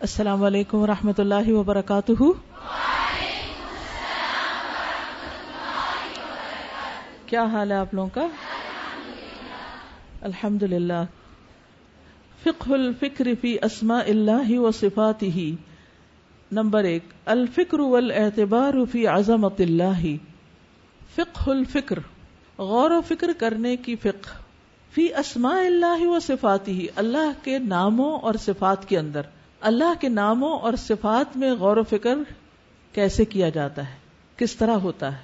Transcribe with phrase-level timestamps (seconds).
[0.00, 2.22] السلام علیکم ورحمۃ اللہ وبرکاتہ۔
[7.26, 8.26] کیا حال ہے آپ لوگوں کا؟
[10.20, 11.04] الحمد للہ
[12.44, 15.56] فقہ الفکر فی اسماء اللہ و صفات ہی
[16.52, 20.16] نمبر ایک، الفکر والاعتبار فی عظمت اللہ۔
[21.14, 21.98] فقہ الفکر،
[22.58, 24.42] غور و فکر کرنے کی فقہ۔
[24.90, 29.22] فی اسماء اللہ و صفات ہی اللہ کے ناموں اور صفات کے اندر۔
[29.60, 32.18] اللہ کے ناموں اور صفات میں غور و فکر
[32.92, 33.96] کیسے کیا جاتا ہے؟
[34.36, 35.22] کس طرح ہوتا ہے؟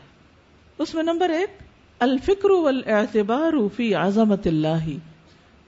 [0.79, 1.51] اس میں نمبر ایک،
[1.99, 4.89] الفکر والاعتبار فی عظمت اللہ۔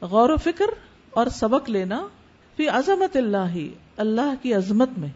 [0.01, 0.65] غور و فکر
[1.11, 2.07] اور سبق لینا
[2.57, 3.57] فی عظمت اللہ
[3.97, 5.09] اللہ کی عظمت میں۔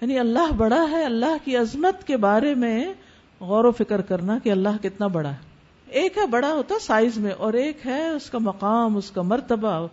[0.00, 2.92] یعنی اللہ بڑا ہے، اللہ کی عظمت کے بارے میں
[3.40, 5.52] غور و فکر کرنا کہ اللہ کتنا بڑا ہے۔
[5.86, 9.86] ایک ہے بڑا ہوتا سائز میں اور ایک ہے اس کا مقام، اس کا مرتبہ،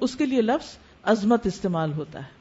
[0.00, 2.36] اس کے لیے لفظ۔ عظمت استعمال ہوتا ہے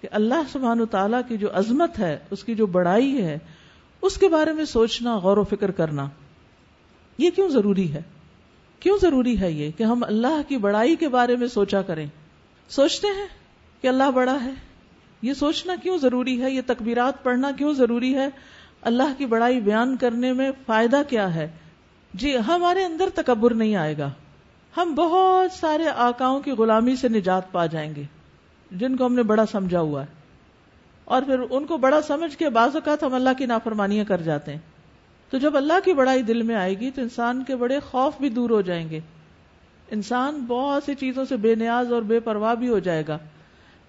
[0.00, 3.38] کہ اللہ سبحان و تعالیٰ کی جو عظمت ہے، اس کی جو بڑائی ہے،
[4.02, 6.06] اس کے بارے میں سوچنا، غور و فکر کرنا،
[7.18, 8.02] یہ کیوں ضروری ہے؟
[8.80, 12.06] کیوں ضروری ہے یہ کہ ہم اللہ کی بڑائی کے بارے میں سوچا کریں؟
[12.68, 13.26] سوچتے ہیں
[13.82, 14.50] کہ اللہ بڑا ہے؟
[15.22, 18.28] یہ سوچنا کیوں ضروری ہے؟ یہ تکبیرات پڑھنا کیوں ضروری ہے؟
[18.82, 21.50] اللہ کی بڑائی بیان کرنے میں فائدہ کیا ہے؟
[22.14, 24.10] جی ہمارے اندر تکبر نہیں آئے گا۔
[24.76, 28.02] ہم بہت سارے آکاؤں کی غلامی سے نجات پا جائیں گے،
[28.70, 30.06] جن کو ہم نے بڑا سمجھا ہوا ہے۔
[31.04, 34.52] اور پھر ان کو بڑا سمجھ کے بعض اوقات ہم اللہ کی نافرمانیاں کر جاتے
[34.52, 34.58] ہیں۔
[35.30, 38.28] تو جب اللہ کی بڑائی دل میں آئے گی تو انسان کے بڑے خوف بھی
[38.28, 39.00] دور ہو جائیں گے۔
[39.90, 43.18] انسان بہت سی چیزوں سے بے نیاز اور بے پرواہ بھی ہو جائے گا۔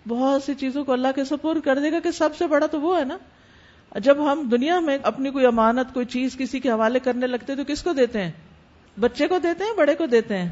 [0.07, 2.81] بہت سی چیزوں کو اللہ کے سپور کر دے گا کہ سب سے بڑا تو
[2.81, 3.17] وہ ہے نا۔
[3.99, 7.63] جب ہم دنیا میں اپنی کوئی امانت، کوئی چیز کسی کے حوالے کرنے لگتے تو
[7.67, 8.31] کس کو دیتے ہیں؟
[8.99, 10.49] بچے کو دیتے ہیں، بڑے کو دیتے ہیں؟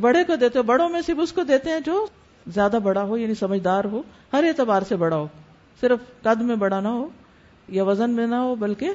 [0.00, 2.06] بڑے کو دیتے ہیں بڑوں میں صرف اس کو دیتے ہیں جو
[2.46, 5.26] زیادہ بڑا ہو یعنی سمجھدار ہو، ہر اعتبار سے بڑا ہو۔
[5.80, 7.08] صرف قد میں بڑا نہ ہو
[7.68, 8.90] یا وزن میں نہ ہو، بلکہ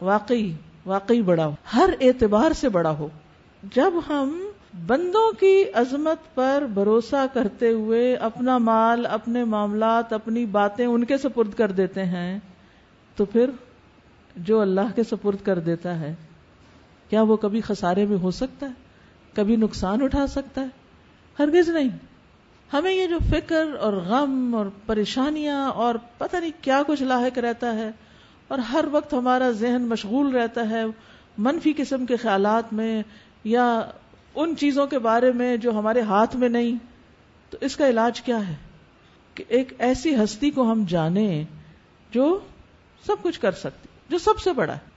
[0.00, 0.52] واقعی
[0.86, 3.08] واقعی بڑا ہو۔ ہر اعتبار سے بڑا ہو۔
[3.74, 4.46] جب ہم
[4.86, 11.18] بندوں کی عظمت پر بھروسہ کرتے ہوئے اپنا مال، اپنے معاملات، اپنی باتیں ان کے
[11.18, 12.38] سپرد کر دیتے ہیں،
[13.16, 13.50] تو پھر
[14.36, 16.14] جو اللہ کے سپرد کر دیتا ہے،
[17.10, 18.89] کیا وہ کبھی خسارے میں ہو سکتا ہے؟
[19.34, 20.66] کبھی نقصان اٹھا سکتا ہے؟
[21.38, 21.88] ہرگز نہیں۔
[22.72, 27.74] ہمیں یہ جو فکر اور غم اور پریشانیاں اور پتہ نہیں کیا کچھ لاحق رہتا
[27.74, 27.90] ہے،
[28.48, 30.84] اور ہر وقت ہمارا ذہن مشغول رہتا ہے
[31.38, 33.02] منفی قسم کے خیالات میں
[33.44, 33.80] یا
[34.34, 36.76] ان چیزوں کے بارے میں جو ہمارے ہاتھ میں نہیں۔
[37.50, 38.54] تو اس کا علاج کیا ہے؟
[39.34, 41.44] کہ ایک ایسی ہستی کو ہم جانیں
[42.10, 42.38] جو
[43.06, 44.89] سب کچھ کر سکتی، جو سب سے بڑا ہے۔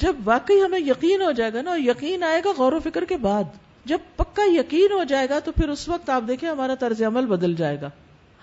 [0.00, 3.16] جب واقعی ہمیں یقین ہو جائے گا نا یقین آئے گا غور و فکر کے
[3.16, 3.44] بعد،
[3.84, 7.26] جب پکا یقین ہو جائے گا تو پھر اس وقت آپ دیکھیں ہمارا طرز عمل
[7.26, 7.90] بدل جائے گا۔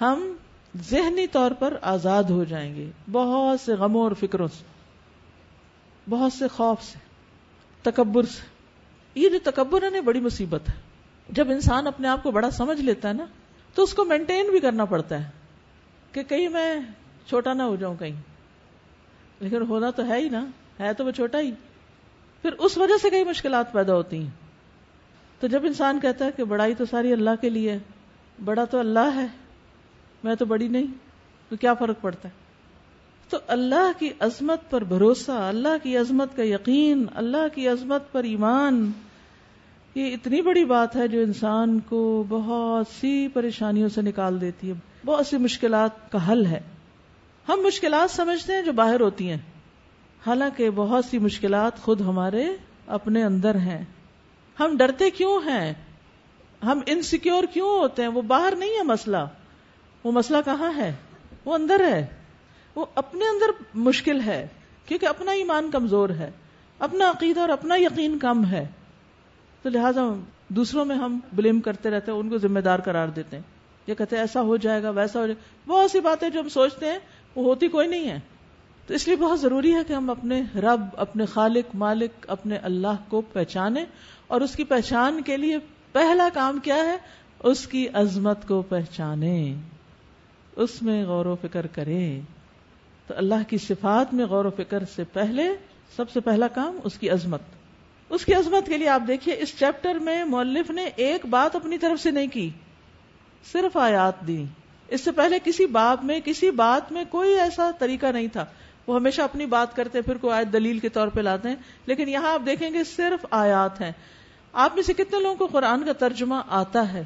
[0.02, 0.34] ہم
[0.90, 4.63] ذہنی طور پر آزاد ہو جائیں گے۔ بہت سے غموں اور فکروں سے،
[6.09, 7.00] بہت سے خوف سے،
[7.81, 8.42] تکبر سے۔
[9.16, 10.74] یہ جو تکبر ہے نا بڑی مصیبت ہے۔
[11.30, 13.25] جب انسان اپنے آپ کو بڑا سمجھ لیتا ہے نا،
[13.74, 15.30] تو اس کو مینٹین بھی کرنا پڑتا ہے
[16.12, 16.75] کہ کہیں میں
[17.28, 18.22] چھوٹا نہ ہو جاؤں کہیں۔
[19.40, 20.46] لیکن ہونا تو ہے ہی نا۔
[20.80, 21.52] ہے تو وہ چھوٹا ہی۔
[22.42, 24.30] پھر اس وجہ سے کئی مشکلات پیدا ہوتی ہیں۔
[25.40, 27.78] تو جب انسان کہتا ہے کہ بڑائی تو ساری اللہ کے لیے
[28.46, 29.28] بڑا تو اللہ ہے،
[30.24, 30.88] میں تو بڑی نہیں،
[31.50, 32.34] تو کیا فرق پڑتا ہے؟
[33.30, 38.24] تو اللہ کی عظمت پر بھروسہ، اللہ کی عظمت کا یقین، اللہ کی عظمت پر
[38.24, 38.92] ایمان،
[39.96, 44.74] یہ اتنی بڑی بات ہے جو انسان کو بہت سی پریشانیوں سے نکال دیتی ہے۔
[45.06, 46.60] بہت سی مشکلات کا حل ہے۔
[47.50, 49.38] ہم مشکلات سمجھتے ہیں جو باہر ہوتی ہیں۔
[50.28, 52.56] حالانکہ بہت سی مشکلات خود ہمارے
[52.88, 53.86] اپنے اندر ہیں۔
[54.60, 55.74] ہم ڈرتے کیوں ہیں؟
[56.64, 59.18] ہم انسیکیور کیوں ہوتے ہیں؟ وہ باہر نہیں ہے مسئلہ۔
[60.04, 60.94] وہ مسئلہ کہاں ہے؟
[61.46, 62.06] وہ اندر ہے۔
[62.76, 64.48] وہ اپنے اندر مشکل ہے،
[64.86, 66.32] کیونکہ اپنا ایمان کمزور ہے۔
[66.80, 68.68] اپنا عقیدہ اور اپنا یقین کم ہے۔
[69.62, 70.02] تو لہٰذا
[70.48, 73.44] دوسروں میں ہم بلیم کرتے رہتے ہیں، ان کو ذمہ دار قرار دیتے ہیں۔
[73.88, 76.40] یہ کہتے ہیں، ایسا ہو جائے گا، ویسا ہو جائے گا۔ بہت سی باتیں جو
[76.40, 77.00] ہم سوچتے ہیں،
[77.36, 78.19] وہ ہوتی کوئی نہیں ہے۔
[78.88, 83.03] تو اس لیے بہت ضروری ہے کہ ہم اپنے رب، اپنے خالق، مالک، اپنے اللہ
[83.07, 83.85] کو پہچانے
[84.27, 85.57] اور اس کی پہچان کے لیے
[85.91, 86.97] پہلا کام کیا ہے؟
[87.44, 89.56] اس کی عظمت کو پہچانے
[90.56, 92.19] اس میں غور و فکر کرے
[93.07, 95.44] تو اللہ کی صفات میں غور و فکر سے پہلے
[95.95, 97.41] سب سے پہلا کام اس کی عظمت۔
[98.09, 101.77] اس کی عظمت کے لیے آپ دیکھیے، اس چیپٹر میں مولف نے ایک بات اپنی
[101.77, 102.50] طرف سے نہیں کی،
[103.51, 104.45] صرف آیات دی
[104.88, 108.45] اس سے پہلے کسی باب میں، کسی بات میں کوئی ایسا طریقہ نہیں تھا۔
[108.88, 112.09] وہ ہمیشہ اپنی بات کرتے پھر کوئی آیت دلیل کے طور پہ لاتے ہیں۔ لیکن
[112.09, 113.91] یہاں آپ دیکھیں گے صرف آیات ہیں۔
[114.53, 117.03] آپ میں سے کتنے لوگوں کو قرآن کا ترجمہ آتا ہے؟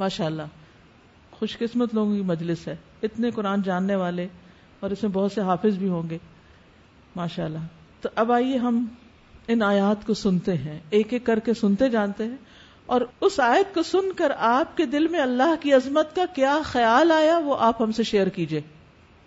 [0.00, 0.42] ماشاء اللہ
[1.30, 4.28] خوش قسمت لوگوں کی مجلس ہے۔ اتنے قرآن جاننے والے
[4.80, 6.18] اور اس میں بہت سے حافظ بھی ہوں گے۔
[7.16, 7.58] ماشاء اللہ
[8.00, 8.84] تو اب آئیے ہم
[9.48, 12.36] ان آیات کو سنتے ہیں۔ ایک ایک کر کے سنتے جانتے ہیں۔
[12.86, 16.58] اور اس آیت کو سن کر آپ کے دل میں اللہ کی عظمت کا کیا
[16.64, 18.60] خیال آیا وہ آپ ہم سے شیئر کیجیے۔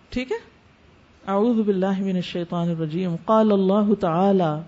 [0.09, 0.54] ٹھیک ہے؟
[1.27, 3.15] اعوذ باللہ من الشیطان الرجیم.
[3.25, 4.61] قال اللہ تعالی،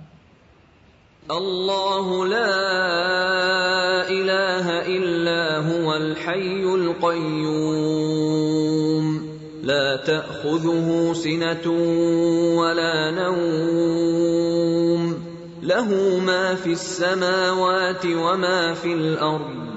[1.28, 9.18] اللہ لا الہ الا هو الحی القیوم.
[9.64, 11.74] لا تأخذه سنة
[12.56, 15.14] ولا نوم.
[15.64, 19.77] له ما في السماوات وما في الأرض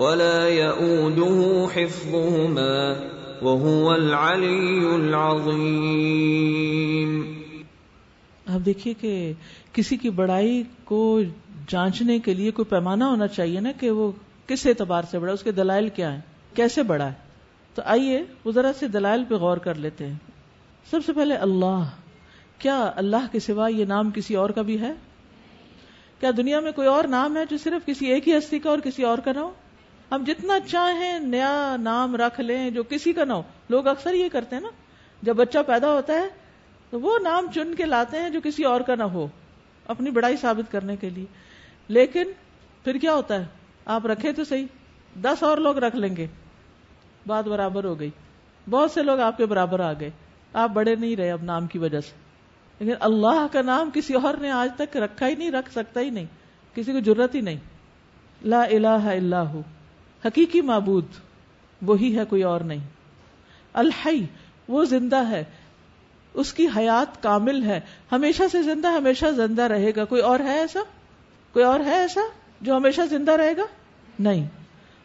[0.00, 2.94] ولا يؤوده حفظهما
[3.42, 7.42] وهو العلي العظيم۔
[8.46, 9.32] اب دیکھیے کہ
[9.72, 11.20] کسی کی بڑائی کو
[11.68, 14.12] جانچنے کے لیے کوئی پیمانہ ہونا چاہیے نا کہ وہ
[14.46, 16.20] کس اعتبار سے بڑا اس کے دلائل کیا ہیں،
[16.54, 17.12] کیسے بڑا ہے۔
[17.74, 20.14] تو آئیے وہ ذرا سے دلائل پہ غور کر لیتے ہیں۔
[20.90, 21.82] سب سے پہلے اللہ،
[22.58, 24.92] کیا اللہ کے سوا یہ نام کسی اور کا بھی ہے؟
[26.20, 28.78] کیا دنیا میں کوئی اور نام ہے جو صرف کسی ایک ہی ہستی کا اور
[28.78, 29.52] کسی اور کا نہ ہو؟
[30.10, 34.28] ہم جتنا چاہیں نیا نام رکھ لیں، جو کسی کا نہ ہو۔ لوگ اکثر یہ
[34.28, 34.68] کرتے ہیں نا،
[35.22, 36.28] جب بچہ پیدا ہوتا ہے،
[36.90, 39.28] تو وہ نام چن کے لاتے ہیں جو کسی اور کا نہ ہو،
[39.86, 41.24] اپنی بڑائی ثابت کرنے کے لیے۔
[41.88, 42.22] لیکن
[42.84, 43.44] پھر کیا ہوتا ہے؟
[43.84, 44.66] آپ رکھے تو صحیح،
[45.22, 46.26] دس اور لوگ رکھ لیں گے۔
[47.26, 48.10] بات برابر ہو گئی۔
[48.70, 50.10] بہت سے لوگ آپ کے برابر آ گئے۔
[50.52, 52.12] آپ بڑے نہیں رہے اب نام کی وجہ سے۔
[52.78, 56.10] لیکن اللہ کا نام کسی اور نے آج تک رکھا ہی نہیں، رکھ سکتا ہی
[56.10, 56.26] نہیں۔
[56.74, 57.56] کسی کو ضرورت ہی نہیں۔
[58.42, 59.62] لا الہ الا ہو۔
[60.24, 61.04] حقیقی معبود،
[61.82, 62.78] وہی ہے کوئی اور نہیں۔
[63.72, 64.26] الحی،
[64.68, 65.44] وہ زندہ ہے۔
[66.34, 67.80] اس کی حیات کامل ہے۔
[68.12, 70.80] ہمیشہ سے زندہ، ہمیشہ زندہ رہے گا۔ کوئی اور ہے ایسا؟
[71.52, 72.20] کوئی اور ہے ایسا
[72.60, 73.62] جو ہمیشہ زندہ رہے گا؟
[74.18, 74.46] نہیں۔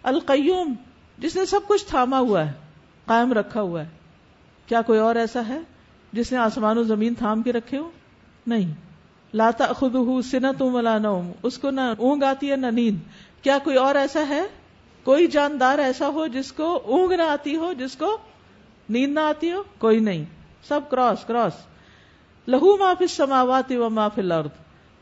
[0.03, 0.73] القیوم،
[1.17, 2.51] جس نے سب کچھ تھاما ہوا ہے،
[3.05, 3.89] قائم رکھا ہوا ہے۔
[4.65, 5.59] کیا کوئی اور ایسا ہے
[6.13, 7.91] جس نے آسمان و زمین تھام کے رکھے ہو
[8.47, 8.73] نہیں۔
[9.33, 12.97] لاتا خود سنا تم نوم۔ اس کو نہ اونگ آتی ہے، نہ نیند۔
[13.41, 14.41] کیا کوئی اور ایسا ہے
[15.05, 18.17] کوئی جاندار ایسا ہو جس کو اونگ نہ آتی ہو، جس کو
[18.89, 20.25] نیند نہ آتی ہو، کوئی نہیں۔
[20.67, 21.53] سب کراس کراس۔
[22.47, 24.49] لہو ما فی السماوات و ما فی الارض۔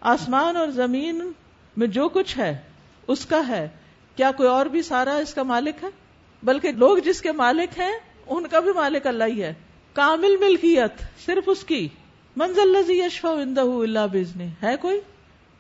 [0.02, 1.32] آسمان اور زمین
[1.78, 2.58] میں جو کچھ ہے،
[3.08, 3.70] اس کا ہے۔
[4.16, 5.88] کیا کوئی اور بھی سارا اس کا مالک ہے؟
[6.44, 7.94] بلکہ لوگ جس کے مالک ہیں،
[8.28, 9.54] ان کا بھی مالک اللہ ہی ہے۔
[9.94, 11.88] کامل ملکیت صرف اس کی۔
[12.36, 15.02] منزل لذی یشفا اندہ اللہ بزنی ہے کوئی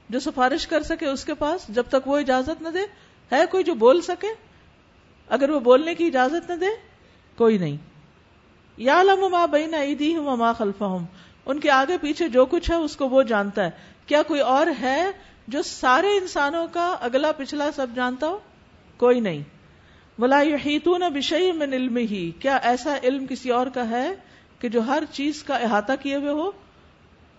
[0.09, 2.79] جو سفارش کر سکے اس کے پاس جب تک وہ اجازت نہ دے؟
[3.37, 4.27] ہے کوئی جو بول سکے؟
[5.27, 6.65] اگر وہ بولنے کی اجازت نہ دے،
[7.35, 7.77] کوئی نہیں۔
[8.77, 9.47] یا لم ماں
[9.81, 11.05] عیدی ہوں ماں خلفا ہوں
[11.45, 13.69] ان کے آگے پیچھے جو کچھ ہے، اس کو وہ جانتا ہے۔
[14.05, 15.11] کیا کوئی اور ہے
[15.47, 18.39] جو سارے انسانوں کا اگلا پچھلا سب جانتا ہو؟
[18.97, 19.43] کوئی نہیں۔
[20.19, 24.13] بلا یحیطون بشیء من علم ہی کیا ایسا علم کسی اور کا ہے
[24.59, 26.51] کہ جو ہر چیز کا احاطہ کیے ہوئے ہو؟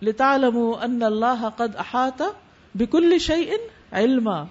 [0.01, 2.21] لتعلموا ان اللہ قد احاط
[2.75, 3.51] بكل شيء
[3.91, 4.43] علما۔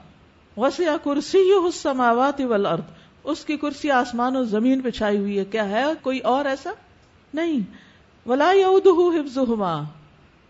[0.57, 2.81] وسیع کرسی السماوات والارض۔
[3.25, 6.71] اس کی کرسی آسمان و زمین پہ چھائی ہوئی ہے۔ کیا ہے؟ کوئی اور ایسا؟
[7.35, 7.61] نہیں۔
[8.29, 8.53] ولا
[8.91, 9.83] حفظهما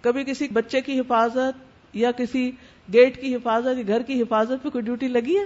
[0.01, 2.51] کبھی کسی بچے کی حفاظت یا کسی
[2.93, 5.45] گیٹ کی حفاظت یا گھر کی حفاظت پہ کوئی ڈیوٹی لگی ہے؟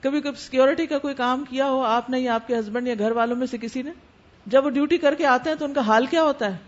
[0.00, 2.94] کبھی کبھی سیکورٹی کا کوئی کام کیا ہو؟ آپ نے یا آپ کے ہسبینڈ یا
[2.98, 3.90] گھر والوں میں سے کسی نے؟
[4.46, 6.58] جب وہ ڈیوٹی کر کے آتے ہیں تو ان کا حال کیا ہوتا ہے؟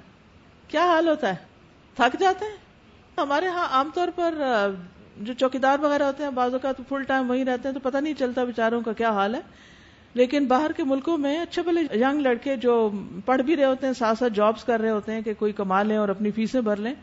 [0.69, 1.35] کیا حال ہوتا ہے؟
[1.95, 2.57] تھک جاتے ہیں؟
[3.19, 4.35] ہمارے ہاں عام طور پر
[5.21, 8.15] جو چوکیدار وغیرہ ہوتے ہیں، بعض اوقات فل ٹائم وہیں رہتے ہیں تو پتہ نہیں
[8.19, 9.41] چلتا بےچاروں کا کیا حال ہے۔
[10.15, 12.91] لیکن باہر کے ملکوں میں اچھے بھلے ینگ لڑکے جو
[13.25, 15.83] پڑھ بھی رہے ہوتے ہیں، ساتھ ساتھ جابس کر رہے ہوتے ہیں کہ کوئی کما
[15.83, 16.95] لیں اور اپنی فیسیں بھر لیں،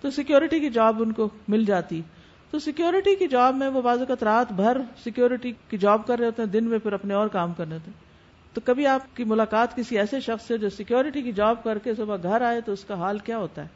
[0.00, 2.02] تو سیکورٹی کی جاب ان کو مل جاتی۔
[2.50, 6.26] تو سیکورٹی کی جاب میں وہ بعض اوقات رات بھر سیکورٹی کی جاب کر رہے
[6.26, 8.08] ہوتے ہیں، دن میں پھر اپنے اور کام کرنے ہوتے ہیں۔
[8.54, 11.94] تو کبھی آپ کی ملاقات کسی ایسے شخص سے جو سیکورٹی کی جاب کر کے
[11.94, 13.68] صبح گھر آئے تو اس کا حال کیا ہوتا ہے؟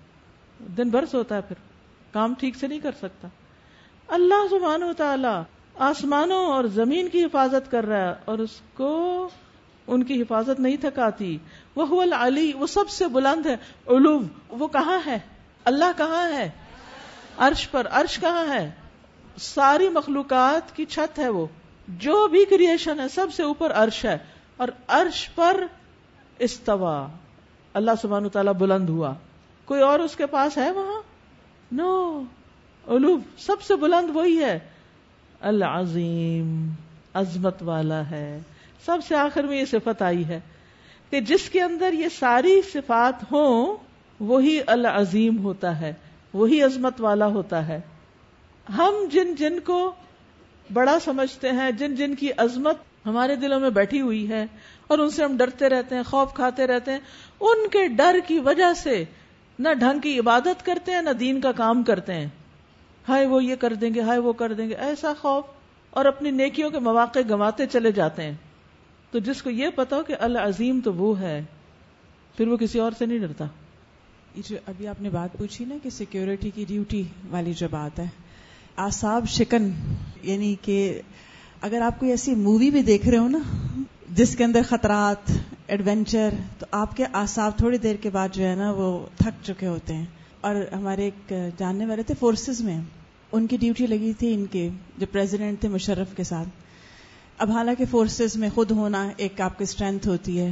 [0.76, 1.56] دن بھر سے ہوتا ہے پھر،
[2.12, 3.28] کام ٹھیک سے نہیں کر سکتا۔
[4.12, 5.42] اللہ سبحانہ و تعالی
[5.78, 9.28] آسمانوں اور زمین کی حفاظت کر رہا ہے اور اس کو
[9.86, 11.38] ان کی حفاظت نہیں تھکاتی۔
[11.76, 13.52] وہ العلی، وہ سب سے بلند ہے۔
[13.86, 15.18] علو، وہ کہاں ہے؟
[15.64, 16.50] اللہ کہاں ہے؟
[17.38, 18.70] عرش پر۔ عرش کہاں ہے؟
[19.40, 21.46] ساری مخلوقات کی چھت ہے وہ۔
[21.88, 24.18] جو بھی کریشن ہے، سب سے اوپر عرش ہے۔
[24.56, 25.66] اور عرش پر
[26.38, 27.06] استوا۔
[27.74, 29.14] اللہ سبحانہ تعالیٰ بلند ہوا۔
[29.64, 31.02] کوئی اور اس کے پاس ہے وہاں؟
[31.72, 32.22] نو
[32.88, 34.58] علو سب سے بلند وہی ہے۔
[35.40, 36.70] العظیم،
[37.14, 38.40] عظمت والا ہے۔
[38.86, 40.40] سب سے آخر میں یہ صفت آئی ہے
[41.10, 43.76] کہ جس کے اندر یہ ساری صفات ہوں،
[44.20, 45.92] وہی العظیم ہوتا ہے،
[46.32, 47.80] وہی عظمت والا ہوتا ہے۔
[48.78, 49.92] ہم جن جن کو
[50.72, 54.46] بڑا سمجھتے ہیں، جن جن کی عظمت ہمارے دلوں میں بیٹھی ہوئی ہے
[54.86, 56.98] اور ان سے ہم ڈرتے رہتے ہیں، خوف کھاتے رہتے ہیں،
[57.40, 59.04] ان کے ڈر کی وجہ سے
[59.58, 62.28] نہ ڈھنگ کی عبادت کرتے ہیں، نہ دین کا کام کرتے ہیں۔
[63.08, 65.44] ہائے وہ یہ کر دیں گے، ہائے وہ کر دیں گے۔ ایسا خوف۔
[65.90, 68.34] اور اپنی نیکیوں کے مواقع گنواتے چلے جاتے ہیں۔
[69.10, 71.44] تو جس کو یہ پتا ہو کہ العظیم تو وہ ہے،
[72.36, 73.44] پھر وہ کسی اور سے نہیں ڈرتا۔
[74.34, 77.98] یہ جو ابھی آپ نے بات پوچھی نا کہ سیکیورٹی کی ڈیوٹی والی جو بات
[77.98, 78.04] ہے
[78.76, 79.70] آساب شکن
[80.22, 81.00] یعنی کہ
[81.60, 83.38] اگر آپ کوئی ایسی مووی بھی دیکھ رہے ہو نا،
[84.10, 85.32] جس کے اندر خطرات
[85.66, 86.28] ایڈونچر
[86.58, 89.94] تو آپ کے آساب تھوڑی دیر کے بعد جو ہے نا وہ تھک چکے ہوتے
[89.94, 90.06] ہیں۔
[90.42, 92.78] اور ہمارے ایک جاننے والے تھے فورسز میں،
[93.32, 94.68] ان کی ڈیوٹی لگی تھی ان کے،
[94.98, 96.48] جو پریزیڈنٹ تھے مشرف کے ساتھ۔
[97.38, 100.50] اب حالانکہ فورسز میں خود ہونا ایک آپ کی اسٹرینتھ ہوتی ہے،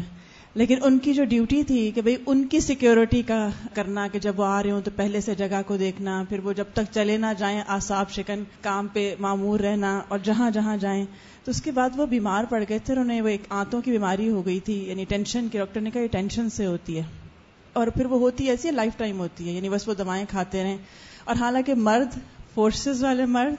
[0.55, 4.41] لیکن ان کی جو ڈیوٹی تھی کہ بھئی ان کی سیکیورٹی کا کرنا کہ جب
[4.41, 7.17] وہ آ رہے ہوں تو پہلے سے جگہ کو دیکھنا، پھر وہ جب تک چلے
[7.17, 11.05] نہ جائیں آساب شکن کام پہ معمور رہنا اور جہاں جہاں جائیں،
[11.45, 14.29] تو اس کے بعد وہ بیمار پڑ گئے تھے انہیں وہ ایک آنتوں کی بیماری
[14.31, 17.03] ہو گئی تھی یعنی ٹینشن کی، ڈاکٹر نے کہا یہ ٹینشن سے ہوتی ہے۔
[17.73, 20.63] اور پھر وہ ہوتی ایسی ہے لائف ٹائم ہوتی ہے یعنی بس وہ دوائیں کھاتے
[20.63, 20.79] رہیں۔
[21.25, 22.19] اور حالانکہ مرد
[22.55, 23.55] فورسز والے مرد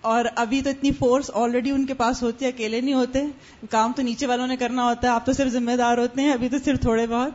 [0.00, 3.24] اور ابھی تو اتنی فورس آلریڈی ان کے پاس ہوتی ہے اکیلے نہیں ہوتے۔
[3.70, 6.32] کام تو نیچے والوں نے کرنا ہوتا ہے آپ تو صرف ذمہ دار ہوتے ہیں
[6.32, 7.30] ابھی تو صرف تھوڑے بہت۔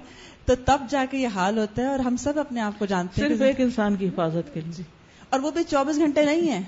[0.47, 3.21] تو تب جا کے یہ حال ہوتا ہے اور ہم سب اپنے آپ کو جانتے
[3.21, 4.83] ہیں صرف ایک انسان کی حفاظت کے لیے۔
[5.29, 6.61] اور وہ بھی چوبیس گھنٹے نہیں ہے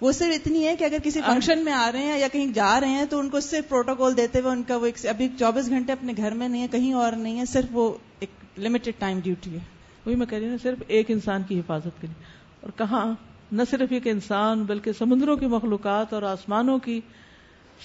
[0.00, 2.80] وہ صرف اتنی ہے کہ اگر کسی فنکشن میں آ رہے ہیں یا کہیں جا
[2.80, 5.92] رہے ہیں تو ان کو صرف پروٹوکول دیتے ہوئے ان کا وہ ابھی چوبیس گھنٹے
[5.92, 9.54] اپنے گھر میں نہیں ہے کہیں اور نہیں ہے صرف وہ ایک لمیٹڈ ٹائم ڈیوٹی
[9.54, 9.58] ہے۔
[10.06, 12.24] وہی میں کہہ رہی ہوں صرف ایک انسان کی حفاظت کے لیے۔
[12.60, 13.14] اور کہاں؟
[13.52, 17.00] نہ صرف ایک انسان، بلکہ سمندروں کی مخلوقات اور آسمانوں کی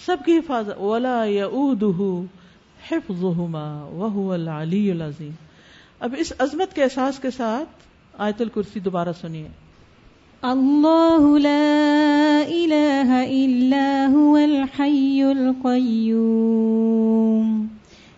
[0.06, 1.48] سب کی حفاظت۔ ولا یا
[2.92, 3.24] حفظ
[3.90, 5.32] وہ العلی العظیم
[6.00, 7.70] اب اس عظمت کے احساس کے ساتھ
[8.18, 9.48] آیت الکرسی دوبارہ سنیے۔
[10.42, 17.68] اللہ لا الہ الا هو الحی القیوم۔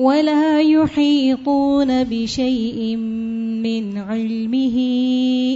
[0.00, 4.76] ولا يحيطون بشيء من علمه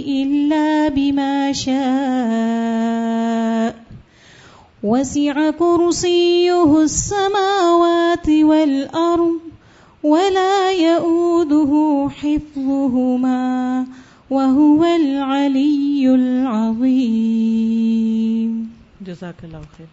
[0.07, 1.75] إلا بما شاء
[4.83, 9.39] وسع كرسيه السماوات والأرض
[10.03, 13.85] ولا يؤوده حفظهما
[14.29, 17.71] وهو العلي العظيم
[19.01, 19.89] جزاك الله خير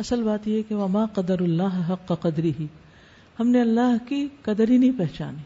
[0.00, 2.66] اصل بات یہ کہ وما قدر اللہ حق قدری ہی
[3.40, 5.42] ہم نے اللہ کی قدر ہی نہیں پہچانی۔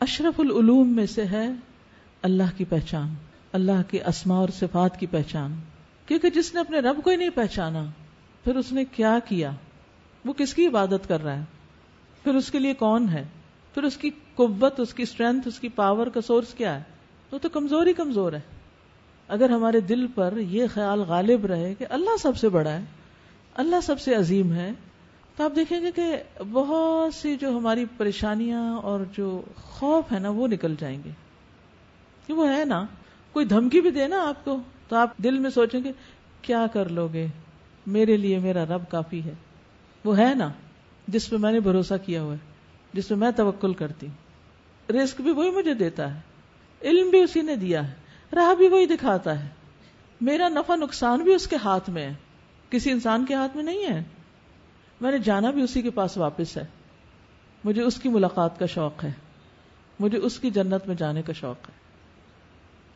[0.00, 1.48] اشرف العلوم میں سے ہے
[2.22, 3.14] اللہ کی پہچان،
[3.52, 5.54] اللہ کی اسماء اور صفات کی پہچان۔
[6.06, 7.84] کیونکہ جس نے اپنے رب کو ہی نہیں پہچانا،
[8.44, 9.50] پھر اس نے کیا کیا؟
[10.24, 11.44] وہ کس کی عبادت کر رہا ہے؟
[12.22, 13.24] پھر اس کے لیے کون ہے؟
[13.74, 16.82] پھر اس کی قوت، اس کی اسٹرینتھ اس کی پاور کا سورس کیا ہے؟
[17.32, 18.40] وہ تو کمزور ہی کمزور ہے۔
[19.28, 22.84] اگر ہمارے دل پر یہ خیال غالب رہے کہ اللہ سب سے بڑا ہے،
[23.54, 24.72] اللہ سب سے عظیم ہے
[25.36, 26.22] تو آپ دیکھیں گے کہ
[26.52, 31.10] بہت سی جو ہماری پریشانیاں اور جو خوف ہے نا وہ نکل جائیں گے۔
[32.26, 32.86] کہ وہ ہے نا،
[33.32, 35.92] کوئی دھمکی بھی دے نا آپ کو، تو آپ دل میں سوچیں گے،
[36.42, 37.26] کیا کر لو گے؟
[37.86, 39.34] میرے لیے میرا رب کافی ہے۔
[40.04, 40.52] وہ ہے نا،
[41.08, 42.38] جس پہ میں نے بھروسہ کیا ہوا ہے،
[42.92, 44.14] جس پہ میں توکل کرتی ہوں۔
[44.92, 46.20] رسک بھی وہی مجھے دیتا ہے،
[46.82, 47.94] علم بھی اسی نے دیا ہے،
[48.34, 49.48] راہ بھی وہی دکھاتا ہے۔
[50.20, 52.14] میرا نفع نقصان بھی اس کے ہاتھ میں ہے۔
[52.70, 54.02] کسی انسان کے ہاتھ میں نہیں ہے۔
[55.04, 56.64] میں نے جانا بھی اسی کے پاس واپس ہے۔
[57.64, 59.12] مجھے اس کی ملاقات کا شوق ہے۔
[60.00, 61.74] مجھے اس کی جنت میں جانے کا شوق ہے۔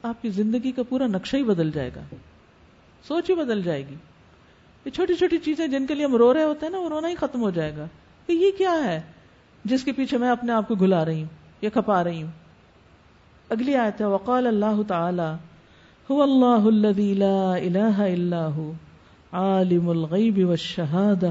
[0.03, 2.00] آپ کی زندگی کا پورا نقشہ ہی بدل جائے گا۔
[3.09, 3.95] سوچ ہی بدل جائے گی۔
[4.85, 7.09] یہ چھوٹی چھوٹی چیزیں جن کے لیے ہم رو رہے ہوتے ہیں نا، وہ رونا
[7.09, 7.87] ہی ختم ہو جائے گا۔
[8.27, 9.00] کہ یہ کیا ہے؟
[9.65, 11.29] جس کے پیچھے میں اپنے آپ کو گلا رہی ہوں
[11.61, 12.31] یا کھپا رہی ہوں۔
[13.49, 15.37] اگلی آیت ہے، وقال اللہ تعالی
[16.15, 18.73] هو اللہ الذي لا الہ الا هو،
[19.33, 21.31] عالم الغیب والشہادہ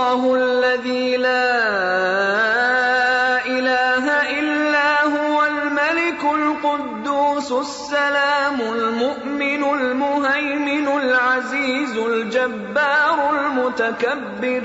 [13.91, 14.63] المتكبر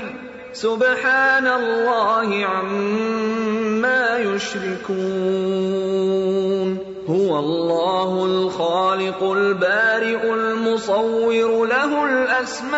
[0.53, 4.97] سبحان الله عما يشركون.
[7.07, 12.77] هو الله الخالق البارئ المصور له الاسماء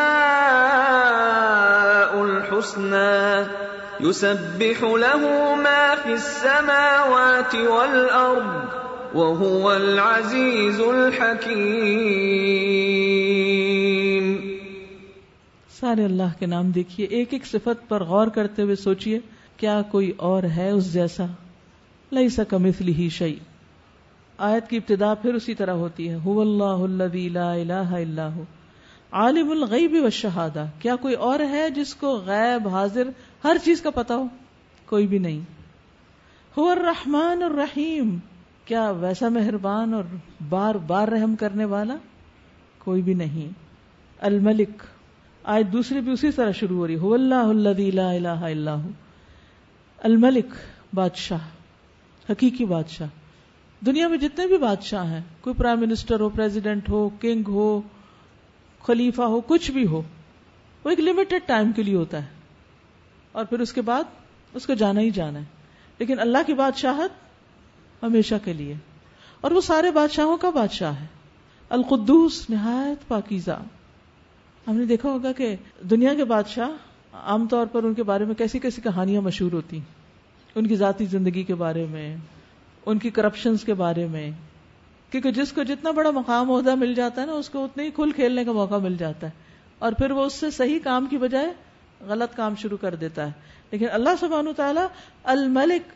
[2.24, 3.48] الحسنى.
[4.00, 8.66] يسبح له ما في السماوات والارض
[9.14, 12.89] وهو العزيز الحكيم.
[15.80, 19.20] سارے اللہ کے نام دیکھیے، ایک ایک صفت پر غور کرتے ہوئے سوچئے،
[19.58, 21.26] کیا کوئی اور ہے اس جیسا؟
[22.12, 23.36] لئی سا کمثلی ہی شعی
[24.38, 28.44] آیت کی ابتدا پھر اسی طرح ہوتی ہے هو اللہ لا الہ الا ہو۔
[29.12, 33.08] عالم الغیب والشہادہ۔ کیا کوئی اور ہے جس کو غیب، حاضر،
[33.44, 34.26] ہر چیز کا پتا ہو؟
[34.86, 35.42] کوئی بھی نہیں۔
[36.60, 38.18] هو الرحمن الرحیم۔
[38.66, 40.04] کیا ویسا مہربان اور
[40.50, 41.96] بار بار رحم کرنے والا؟
[42.80, 43.54] کوئی بھی نہیں۔
[44.20, 44.84] الملک۔
[45.44, 48.90] آج دوسری بھی اسی طرح شروع ہو رہی ہو اللہ الذی لا الہ الا ہو۔
[49.98, 50.46] الملک
[50.94, 51.40] بادشاہ،
[52.30, 53.08] حقیقی بادشاہ۔
[53.86, 57.82] دنیا میں جتنے بھی بادشاہ ہیں، کوئی پرائم منسٹر ہو پریزیڈنٹ ہو کنگ ہو،
[58.84, 60.02] خلیفہ ہو، کچھ بھی ہو،
[60.84, 62.28] وہ ایک لمیٹڈ ٹائم کے لیے ہوتا ہے۔
[63.32, 64.04] اور پھر اس کے بعد
[64.54, 65.46] اس کو جانا ہی جانا ہے۔
[66.00, 67.12] لیکن اللہ کی بادشاہت
[68.04, 68.76] ہمیشہ کے لیے۔
[69.42, 71.06] اور وہ سارے بادشاہوں کا بادشاہ ہے۔
[71.70, 73.64] القدوس نہایت پاکیزہ۔
[74.70, 76.70] ہم نے دیکھا ہوگا کہ دنیا کے بادشاہ
[77.14, 79.80] عام طور پر ان کے بارے میں کیسی کیسی کہانیاں مشہور ہوتی
[80.56, 82.18] ان کی ذاتی زندگی کے بارے میں،
[82.86, 84.32] ان کی کرپشن کے بارے میں۔
[85.12, 87.92] کیونکہ جس کو جتنا بڑا مقام عہدہ مل جاتا ہے نا، اس کو اتنے ہی
[87.92, 89.32] کھل کھیلنے کا موقع مل جاتا ہے۔
[89.80, 91.54] اور پھر وہ اس سے صحیح کام کی بجائے
[92.02, 93.32] غلط کام شروع کر دیتا ہے۔
[93.72, 94.88] لیکن اللہ سبحانہ تعالیٰ
[95.24, 95.92] الملک،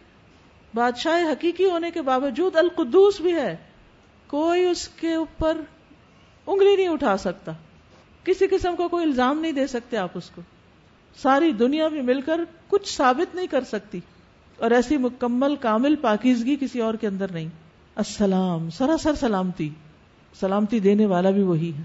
[0.76, 3.56] بادشاہ حقیقی ہونے کے باوجود القدوس بھی ہے۔
[4.28, 5.58] کوئی اس کے اوپر
[6.48, 7.52] انگلی نہیں اٹھا سکتا۔
[8.24, 10.42] کسی قسم کا کوئی الزام نہیں دے سکتے آپ اس کو۔
[11.22, 14.00] ساری دنیا بھی مل کر کچھ ثابت نہیں کر سکتی۔
[14.58, 17.48] اور ایسی مکمل کامل پاکیزگی کسی اور کے اندر نہیں۔
[17.96, 19.70] السلام، سراسر سلامتی۔
[20.40, 21.82] سلامتی دینے والا بھی وہی ہے۔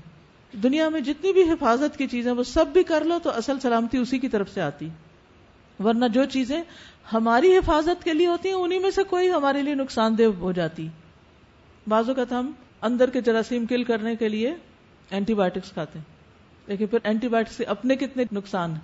[0.59, 3.99] دنیا میں جتنی بھی حفاظت کی چیزیں وہ سب بھی کر لو تو اصل سلامتی
[3.99, 4.89] اسی کی طرف سے آتی۔
[5.85, 6.63] ورنہ جو چیزیں
[7.13, 10.53] ہماری حفاظت کے لیے ہوتی ہیں، انہی میں سے کوئی ہمارے لیے نقصان دہ ہو
[10.53, 10.89] جاتی۔
[11.87, 14.55] بعض اوقات ہم اندر کے جراثیم کل کرنے کے لیے
[15.11, 16.18] اینٹی بایوٹکس کھاتے ہیں۔
[16.69, 18.81] لیکن پھر اینٹی بایوٹکس سے اپنے کتنے نقصان ہیں؟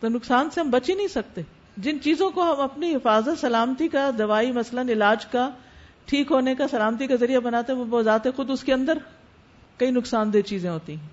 [0.00, 1.42] تو نقصان سے ہم بچ ہی نہیں سکتے۔
[1.76, 5.50] جن چیزوں کو ہم اپنی حفاظت، سلامتی کا، دوائی مثلا علاج کا،
[6.04, 8.98] ٹھیک ہونے کا، سلامتی کا ذریعہ بناتے ہیں، وہ بذات خود اس کے اندر
[9.76, 11.08] کئی نقصان دہ چیزیں ہوتی ہیں۔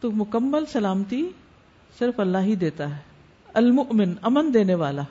[0.00, 1.28] تو مکمل سلامتی
[1.98, 3.00] صرف اللہ ہی دیتا ہے۔
[3.54, 5.02] المؤمن، امن دینے والا۔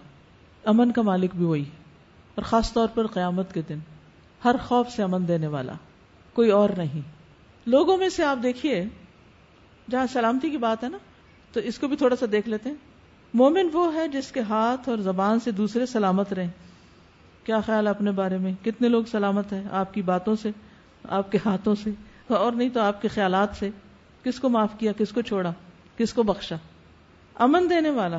[0.65, 1.65] امن کا مالک بھی وہی۔
[2.35, 3.79] اور خاص طور پر قیامت کے دن۔
[4.45, 5.73] ہر خوف سے امن دینے والا۔
[6.33, 7.01] کوئی اور نہیں۔
[7.65, 8.85] لوگوں میں سے آپ دیکھیے
[9.91, 10.97] جہاں سلامتی کی بات ہے نا،
[11.53, 12.75] تو اس کو بھی تھوڑا سا دیکھ لیتے ہیں۔
[13.33, 16.49] مومن وہ ہے جس کے ہاتھ اور زبان سے دوسرے سلامت رہیں۔
[17.43, 20.49] کیا خیال اپنے بارے میں؟ کتنے لوگ سلامت ہیں آپ کی باتوں سے،
[21.03, 21.89] آپ کے ہاتھوں سے،
[22.27, 23.69] اور نہیں تو آپ کے خیالات سے؟
[24.23, 25.51] کس کو معاف کیا، کس کو چھوڑا،
[25.97, 26.55] کس کو بخشا؟
[27.35, 28.17] امن دینے والا،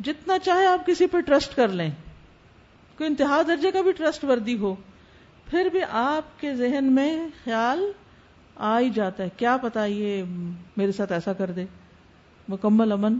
[0.00, 1.90] جتنا چاہے آپ کسی پر ٹرسٹ کر لیں۔
[2.98, 4.74] کوئی انتہا درجے کا بھی ٹرسٹ وردی ہو،
[5.46, 7.92] پھر بھی آپ کے ذہن میں خیال
[8.58, 10.22] آ ہی جاتا ہے۔ کیا پتا یہ
[10.76, 11.64] میرے ساتھ ایسا کر دے۔
[12.48, 13.18] مکمل امن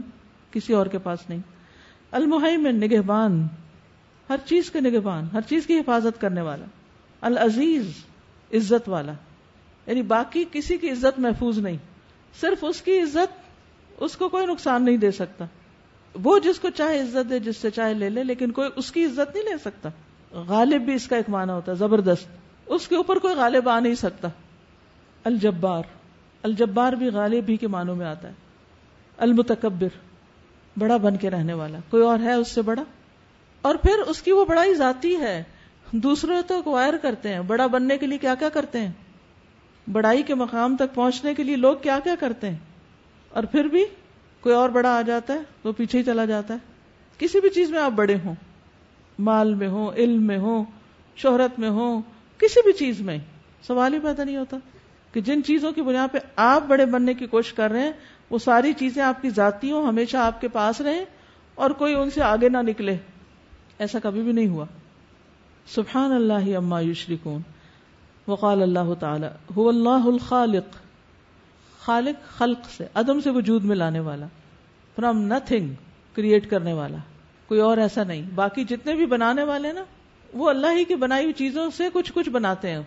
[0.51, 1.39] کسی اور کے پاس نہیں۔
[2.11, 3.47] المحیمن نگہبان،
[4.29, 6.65] ہر چیز کے نگہبان، ہر چیز کی حفاظت کرنے والا۔
[7.21, 7.91] العزیز،
[8.53, 9.13] عزت والا۔
[9.87, 11.77] یعنی باقی کسی کی عزت محفوظ نہیں۔
[12.41, 13.41] صرف اس کی عزت
[13.97, 15.45] اس کو کوئی نقصان نہیں دے سکتا۔
[16.23, 19.05] وہ جس کو چاہے عزت دے، جس سے چاہے لے لے، لیکن کوئی اس کی
[19.05, 19.89] عزت نہیں لے سکتا۔
[20.31, 22.27] غالب بھی اس کا ایک معنی ہوتا ہے، زبردست۔
[22.65, 24.27] اس کے اوپر کوئی غالب آ نہیں سکتا۔
[25.23, 25.83] الجبار۔
[26.43, 28.33] الجبار بھی غالب ہی کے معنوں میں آتا ہے۔
[29.17, 29.87] المتکبر،
[30.77, 32.83] بڑا بن کے رہنے والا۔ کوئی اور ہے اس سے بڑا؟
[33.61, 35.43] اور پھر اس کی وہ بڑائی ذاتی ہے۔
[35.91, 38.91] دوسرے تو اکوائر کرتے ہیں۔ بڑا بننے کے لیے کیا کیا کرتے ہیں؟
[39.91, 42.57] بڑائی کے مقام تک پہنچنے کے لیے لوگ کیا کیا کرتے ہیں؟
[43.29, 43.85] اور پھر بھی
[44.39, 46.59] کوئی اور بڑا آ جاتا ہے، وہ پیچھے ہی چلا جاتا ہے۔
[47.17, 48.35] کسی بھی چیز میں آپ بڑے ہوں،
[49.19, 50.63] مال میں ہو علم میں ہو
[51.15, 52.01] شہرت میں ہو
[52.37, 53.17] کسی بھی چیز میں،
[53.67, 54.57] سوال ہی پیدا نہیں ہوتا۔
[55.11, 57.91] کہ جن چیزوں کی بنیاد پہ آپ بڑے بننے کی کوشش کر رہے ہیں،
[58.29, 61.05] وہ ساری چیزیں آپ کی ذاتی ہوں ہمیشہ آپ کے پاس رہیں
[61.55, 62.97] اور کوئی ان سے آگے نہ نکلے۔
[63.79, 64.65] ایسا کبھی بھی نہیں ہوا۔
[65.67, 67.41] سبحان اللہ اما یشرکون۔
[68.27, 70.75] وقال اللہ تعالی، هو اللہ الخالق.
[71.79, 74.25] خالق خلق سے، عدم سے وجود میں لانے والا۔
[74.95, 75.73] فرام نتھنگ
[76.13, 76.97] کریٹ کرنے والا۔
[77.47, 79.83] کوئی اور ایسا نہیں۔ باقی جتنے بھی بنانے والے نا،
[80.33, 82.81] وہ اللہ ہی کی بنائی ہوئی چیزوں سے کچھ کچھ بناتے ہیں۔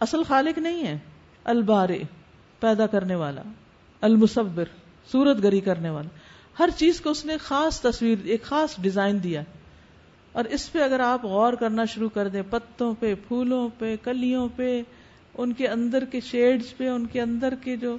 [0.00, 0.98] اصل خالق نہیں ہے۔
[1.48, 1.88] البار
[2.60, 3.42] پیدا کرنے والا،
[4.00, 4.64] المصور،
[5.12, 6.08] سورت گری کرنے والا۔
[6.58, 9.42] ہر چیز کو اس نے خاص تصویر، ایک خاص ڈیزائن دیا۔
[10.32, 14.48] اور اس پہ اگر آپ غور کرنا شروع کر دیں، پتوں پہ، پھولوں پہ، کلیوں
[14.56, 14.82] پہ،
[15.38, 17.96] ان کے اندر کے شیڈز پہ، ان کے اندر کے جو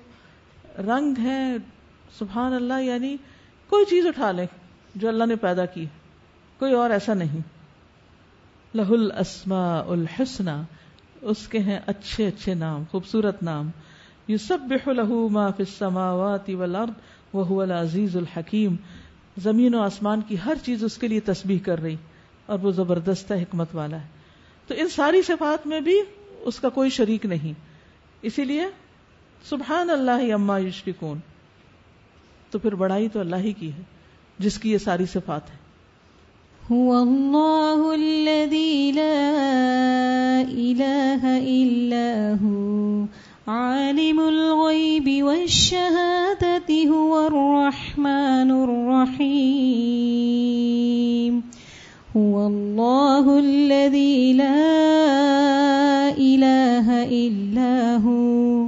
[0.80, 1.58] رنگ ہیں،
[2.20, 3.18] سبحان اللہ یعنی
[3.70, 4.46] کوئی چیز اٹھا لیں
[4.96, 5.86] جو اللہ نے پیدا کی۔
[6.60, 7.40] کوئی اور ایسا نہیں۔
[8.74, 10.62] لہ الاسماء الحسنہ
[11.22, 13.70] اس کے ہیں اچھے اچھے نام، خوبصورت نام۔
[14.28, 14.60] یو سب
[15.32, 16.92] ما فی السماوات والارض
[17.34, 18.76] وهو العزیز الحکیم۔
[19.38, 21.96] زمین و آسمان کی ہر چیز اس کے لیے تسبیح کر رہی،
[22.46, 24.08] اور وہ زبردست حکمت والا ہے۔
[24.68, 26.02] تو ان ساری صفات میں بھی
[26.42, 27.54] اس کا کوئی شریک نہیں۔
[28.22, 28.66] اسی لیے
[29.50, 31.20] سبحان اللہ اما یشرکون۔
[32.52, 33.82] تو پھر بڑائی تو اللہ ہی کی ہے،
[34.40, 35.69] جس کی یہ ساری صفات ہے
[36.72, 43.06] هو الله الذي لا إله إلا هو.
[43.48, 49.30] عالم الغيب والشهادة هو الرحمن الرحيم.
[52.18, 58.68] هو الله الذي لا إله إلا هو.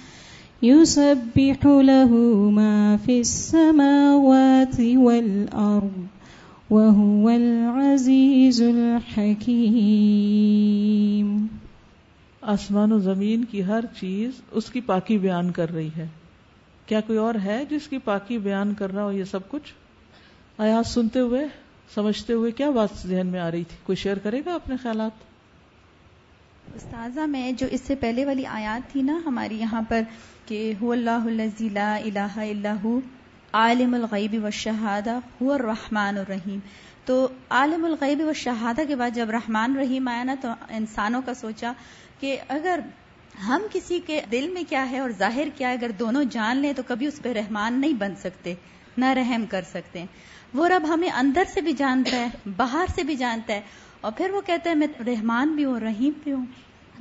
[0.63, 2.15] يسبح له
[2.51, 6.07] ما في السماوات والأرض
[6.71, 11.45] وهو العزيز الحكيم
[12.41, 16.07] آسمان و زمین کی ہر چیز اس کی پاکی بیان کر رہی ہے۔
[16.85, 19.73] کیا کوئی اور ہے جس کی پاکی بیان کر رہا ہو یہ سب کچھ؟
[20.57, 21.47] آیات سنتے ہوئے،
[21.95, 25.30] سمجھتے ہوئے کیا بات ذہن میں آ رہی تھی؟ کوئی شیئر کرے گا اپنے خیالات؟
[26.75, 30.01] استاذہ، میں جو اس سے پہلے والی آیات تھی نا ہماری یہاں پر
[30.45, 31.27] کہ ہو اللہ
[31.71, 32.99] لا الہ الا ہو،
[33.53, 36.59] عالم الغیب و شہادہ ہو الرحمن الرحیم.
[37.05, 41.33] تو عالم الغیب و شہادہ کے بعد جب رحمان رحیم آیا نا، تو انسانوں کا
[41.33, 41.73] سوچا
[42.19, 42.79] کہ اگر
[43.47, 46.73] ہم کسی کے دل میں کیا ہے اور ظاہر کیا ہے، اگر دونوں جان لیں
[46.73, 48.53] تو کبھی اس پہ رحمان نہیں بن سکتے،
[48.97, 50.05] نہ رحم کر سکتے۔
[50.53, 53.61] وہ رب ہمیں اندر سے بھی جانتا ہے، باہر سے بھی جانتا ہے۔
[54.01, 56.45] اور پھر وہ کہتا ہے، میں رحمان بھی ہوں، رحیم بھی ہوں۔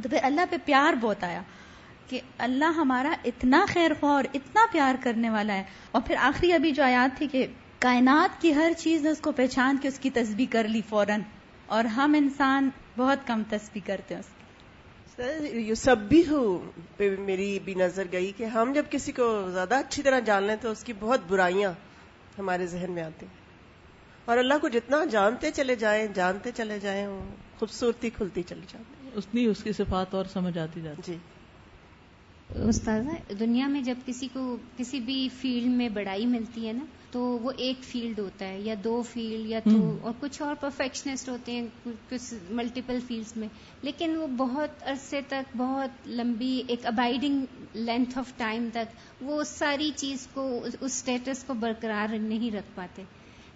[0.03, 1.43] تو پھر اللہ پہ پیار بہت آیا
[2.09, 6.53] کہ اللہ ہمارا اتنا خیر خواہ اور اتنا پیار کرنے والا ہے۔ اور پھر آخری
[6.53, 7.47] ابھی جو آیات تھی کہ
[7.79, 11.21] کائنات کی ہر چیز نے اس کو پہچان کے اس کی تسبیح کر لی فوراً،
[11.67, 14.39] اور ہم انسان بہت کم تسبیح کرتے ہیں اس کی۔
[15.17, 19.51] سر یہ سب بھی ہوں پہ میری بھی نظر گئی کہ ہم جب کسی کو
[19.51, 21.73] زیادہ اچھی طرح جان لیں تو اس کی بہت برائیاں
[22.39, 23.40] ہمارے ذہن میں آتی ہیں۔
[24.31, 27.07] اور اللہ کو جتنا جانتے چلے جائیں جانتے چلے جائیں
[27.59, 31.17] خوبصورتی کھلتی چلی جاتی اتنی اس کی صفات اور سمجھ آتی جاتی جی۔
[32.69, 37.21] استاذہ دنیا میں جب کسی کو کسی بھی فیلڈ میں بڑائی ملتی ہے نا تو
[37.43, 41.53] وہ ایک فیلڈ ہوتا ہے یا دو فیلڈ یا تو اور کچھ اور پرفیکشنسٹ ہوتے
[41.53, 41.67] ہیں
[42.11, 43.49] کچھ ملٹیپل فیلڈس میں۔
[43.83, 49.91] لیکن وہ بہت عرصے تک بہت لمبی ایک ابائڈنگ لینتھ آف ٹائم تک وہ ساری
[49.97, 53.03] چیز کو اس اسٹیٹس کو برقرار نہیں رکھ پاتے۔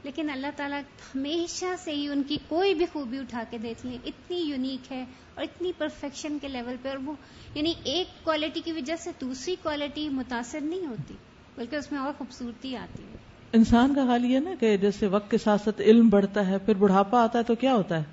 [0.04, 0.80] لیکن اللہ تعالیٰ
[1.14, 5.04] ہمیشہ سے ہی ان کی کوئی بھی خوبی اٹھا کے دیکھ لیں اتنی یونیک ہے
[5.34, 7.12] اور اتنی پرفیکشن کے لیول پہ اور وہ
[7.54, 11.14] یعنی ایک کوالٹی کی وجہ سے دوسری کوالٹی متاثر نہیں ہوتی،
[11.56, 13.16] بلکہ اس میں اور خوبصورتی آتی ہے۔
[13.52, 16.74] انسان کا حال یہ نا کہ جیسے وقت کے ساتھ ساتھ علم بڑھتا ہے، پھر
[16.74, 18.04] بڑھاپا آتا ہے تو کیا ہوتا ہے؟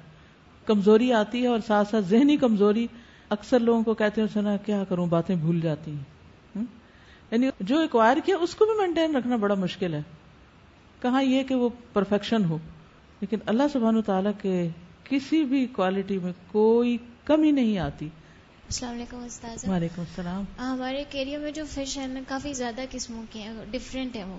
[0.65, 2.87] کمزوری آتی ہے اور ساتھ ساتھ ذہنی کمزوری۔
[3.29, 6.03] اکثر لوگوں کو کہتے ہیں سنا کیا کروں؟ باتیں بھول جاتی ہیں۔
[7.31, 10.01] یعنی جو ایکوائر کیا، اس کو بھی مینٹین رکھنا بڑا مشکل ہے۔
[11.01, 12.57] کہاں یہ کہ وہ پرفیکشن ہو۔
[13.21, 14.69] لیکن اللہ سبحان تعالیٰ کے
[15.03, 21.39] کسی بھی کوالٹی میں کوئی کمی نہیں آتی۔ السلام علیکم استاذ وعلیکم السلام۔ ہمارے کیریئر
[21.39, 24.37] میں جو فش ہیں کافی زیادہ قسموں کے ہیں ڈفرینٹ ہیں وہ۔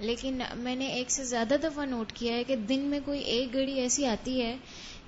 [0.00, 3.52] لیکن میں نے ایک سے زیادہ دفعہ نوٹ کیا ہے کہ دن میں کوئی ایک
[3.52, 4.56] گھڑی ایسی آتی ہے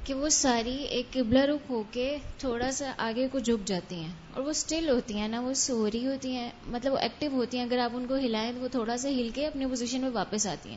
[0.09, 4.13] کہ وہ ساری ایک قبلہ رخ ہو کے تھوڑا سا آگے کو جھک جاتی ہیں
[4.35, 7.59] اور وہ اسٹل ہوتی ہیں نا، وہ سو رہی ہوتی ہیں مطلب وہ ایکٹیو ہوتی
[7.59, 10.11] ہیں۔ اگر آپ ان کو ہلائیں تو وہ تھوڑا سا ہل کے اپنی پوزیشن میں
[10.11, 10.77] واپس آتی ہیں۔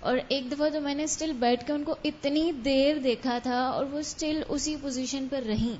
[0.00, 3.60] اور ایک دفعہ تو میں نے اسٹل بیٹھ کے ان کو اتنی دیر دیکھا تھا
[3.60, 5.76] اور وہ اسٹل اسی پوزیشن پر رہیں۔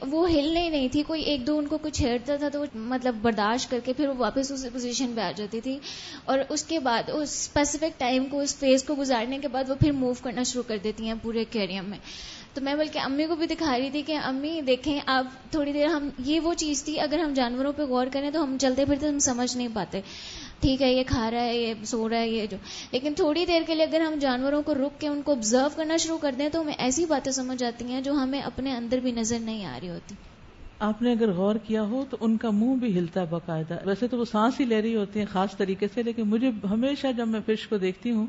[0.00, 3.14] وہ ہلنے نہیں تھی، کوئی ایک دو ان کو کچھ ہیرتا تھا تو وہ مطلب
[3.22, 5.78] برداشت کر کے پھر وہ واپس اسی پوزیشن پہ آ جاتی تھی۔
[6.24, 9.74] اور اس کے بعد، اس اسپیسیفک ٹائم کو، اس فیز کو گزارنے کے بعد وہ
[9.74, 11.98] پھر موو کرنا شروع کر دیتی ہیں پورے کیریم میں۔
[12.54, 15.86] تو میں بلکہ امی کو بھی دکھا رہی تھی کہ امی دیکھیں، آپ تھوڑی دیر
[15.86, 19.08] ہم، یہ وہ چیز تھی، اگر ہم جانوروں پہ غور کریں تو ہم چلتے پھرتے
[19.08, 20.00] ہم سمجھ نہیں پاتے۔
[20.64, 22.56] ٹھیک ہے یہ کھا رہا ہے یہ سو رہا ہے یہ جو۔
[22.92, 25.96] لیکن تھوڑی دیر کے لیے اگر ہم جانوروں کو رک کے ان کو آبزرو کرنا
[25.96, 29.12] شروع کر دیں تو ہمیں ایسی باتیں سمجھ آتی ہیں جو ہمیں اپنے اندر بھی
[29.12, 30.14] نظر نہیں آ رہی ہوتی۔
[30.78, 34.08] آپ نے اگر غور کیا ہو تو ان کا منہ بھی ہلتا ہے باقاعدہ۔ ویسے
[34.08, 37.28] تو وہ سانس ہی لے رہی ہوتی ہیں خاص طریقے سے لیکن مجھے ہمیشہ جب
[37.28, 38.26] میں فش کو دیکھتی ہوں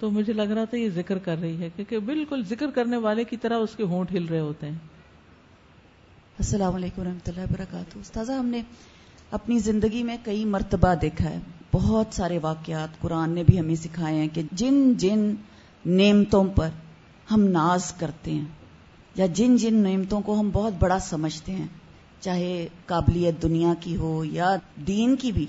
[0.00, 3.24] تو مجھے لگ رہا تھا یہ ذکر کر رہی ہے کیونکہ بالکل ذکر کرنے والے
[3.24, 4.78] کی طرح اس کے ہونٹ ہل رہے ہوتے ہیں۔
[6.38, 8.62] السلام علیکم ورحمۃ اللہ وبرکاتہ۔ استاذہ ہم نے
[9.30, 11.38] اپنی زندگی میں کئی مرتبہ دیکھا ہے۔
[11.74, 15.34] بہت سارے واقعات قرآن نے بھی ہمیں سکھائے ہیں کہ جن جن
[15.86, 16.68] نعمتوں پر
[17.30, 18.44] ہم ناز کرتے ہیں
[19.14, 21.66] یا جن جن نعمتوں کو ہم بہت بڑا سمجھتے ہیں،
[22.20, 24.56] چاہے قابلیت دنیا کی ہو یا
[24.86, 25.46] دین کی بھی،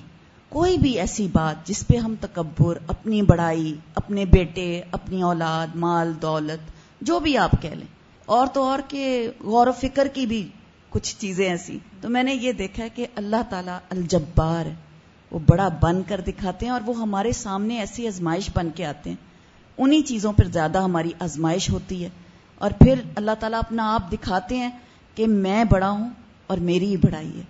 [0.49, 6.13] کوئی بھی ایسی بات جس پہ ہم تکبر، اپنی بڑائی، اپنے بیٹے، اپنی اولاد، مال،
[6.21, 7.88] دولت، جو بھی آپ کہہ لیں،
[8.25, 10.47] اور تو اور کہ غور و فکر کی بھی
[10.89, 14.75] کچھ چیزیں ایسی۔ تو میں نے یہ دیکھا ہے کہ اللہ تعالیٰ الجبار ہے۔
[15.35, 19.09] وہ بڑا بن کر دکھاتے ہیں اور وہ ہمارے سامنے ایسی آزمائش بن کے آتے
[19.09, 19.17] ہیں۔
[19.77, 22.09] انہی چیزوں پر زیادہ ہماری آزمائش ہوتی ہے۔
[22.57, 24.69] اور پھر اللہ تعالیٰ اپنا آپ دکھاتے ہیں
[25.15, 26.09] کہ میں بڑا ہوں
[26.47, 27.43] اور میری ہی بڑائی ہے۔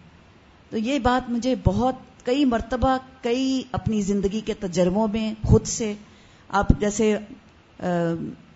[0.69, 5.93] تو یہ بات مجھے بہت کئی مرتبہ کئی اپنی زندگی کے تجربوں میں خود سے
[6.49, 7.17] آپ جیسے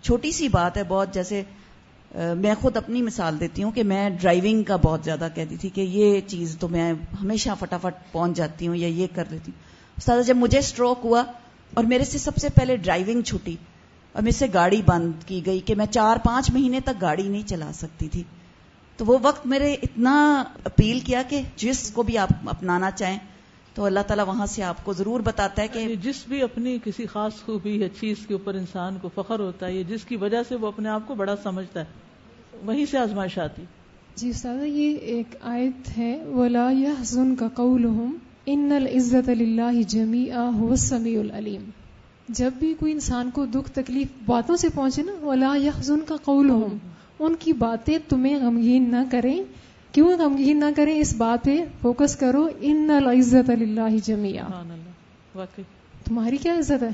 [0.02, 1.42] چھوٹی سی بات ہے، بہت جیسے
[2.14, 5.80] میں خود اپنی مثال دیتی ہوں کہ میں ڈرائیونگ کا بہت زیادہ کہتی تھی کہ
[5.80, 6.92] یہ چیز تو میں
[7.22, 9.60] ہمیشہ فٹافٹ پہنچ جاتی ہوں یا یہ کر لیتی ہوں۔
[9.98, 11.22] استاد جب مجھے اسٹروک ہوا
[11.74, 13.56] اور میرے سے سب سے پہلے ڈرائیونگ چھوٹی
[14.14, 17.48] اور مجھ سے گاڑی بند کی گئی کہ میں چار پانچ مہینے تک گاڑی نہیں
[17.48, 18.22] چلا سکتی تھی،
[18.96, 23.18] تو وہ وقت میرے اتنا اپیل کیا کہ جس کو بھی آپ اپنانا چاہیں
[23.74, 26.78] تو اللہ تعالیٰ وہاں سے آپ کو ضرور بتاتا ہے کہ یعنی جس بھی اپنی
[26.84, 30.42] کسی خاص خوبی یا چیز کے اوپر انسان کو فخر ہوتا ہے جس کی وجہ
[30.48, 33.62] سے وہ اپنے آپ کو بڑا سمجھتا ہے وہیں سے آزمائش آتی۔
[34.16, 37.86] جی استاد یہ ایک آیت ہے ولا يحزن کا قول
[38.46, 41.70] ان العزت اللہ جمی هو السمیع العلیم
[42.28, 46.50] جب بھی کوئی انسان کو دکھ تکلیف باتوں سے پہنچے نا ولا يحزن کا قول
[46.50, 49.36] ان کی باتیں تمہیں غمگین نہ کریں۔
[49.92, 53.96] کیوں غمگین نہ کریں اس بات پہ فوکس کرو؟ ان العزت اللہ.
[54.04, 54.46] جمیا
[56.04, 56.90] تمہاری کیا عزت ہے؟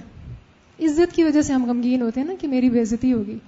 [0.78, 3.38] عزت کی وجہ سے ہم غمگین ہوتے ہیں نا کہ میری بےزتی ہوگی.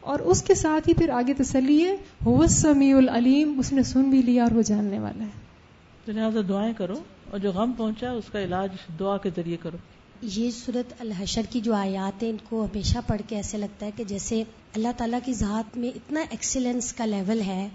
[0.00, 4.10] اور اس کے ساتھ ہی پھر آگے تسلی ہے ہو سمیع العلیم اس نے سن
[4.10, 6.12] بھی لیا اور وہ جاننے والا ہے.
[6.12, 6.98] لہٰذا دعائیں کرو
[7.30, 8.68] اور جو غم پہنچا اس کا علاج
[9.00, 9.76] دعا کے ذریعے کرو.
[10.22, 13.90] یہ صورت الحشر کی جو آیات ہیں ان کو ہمیشہ پڑھ کے ایسے لگتا ہے
[13.96, 14.42] کہ جیسے
[14.74, 17.68] اللہ تعالیٰ کی ذات میں اتنا ایکسیلنس کا لیول ہے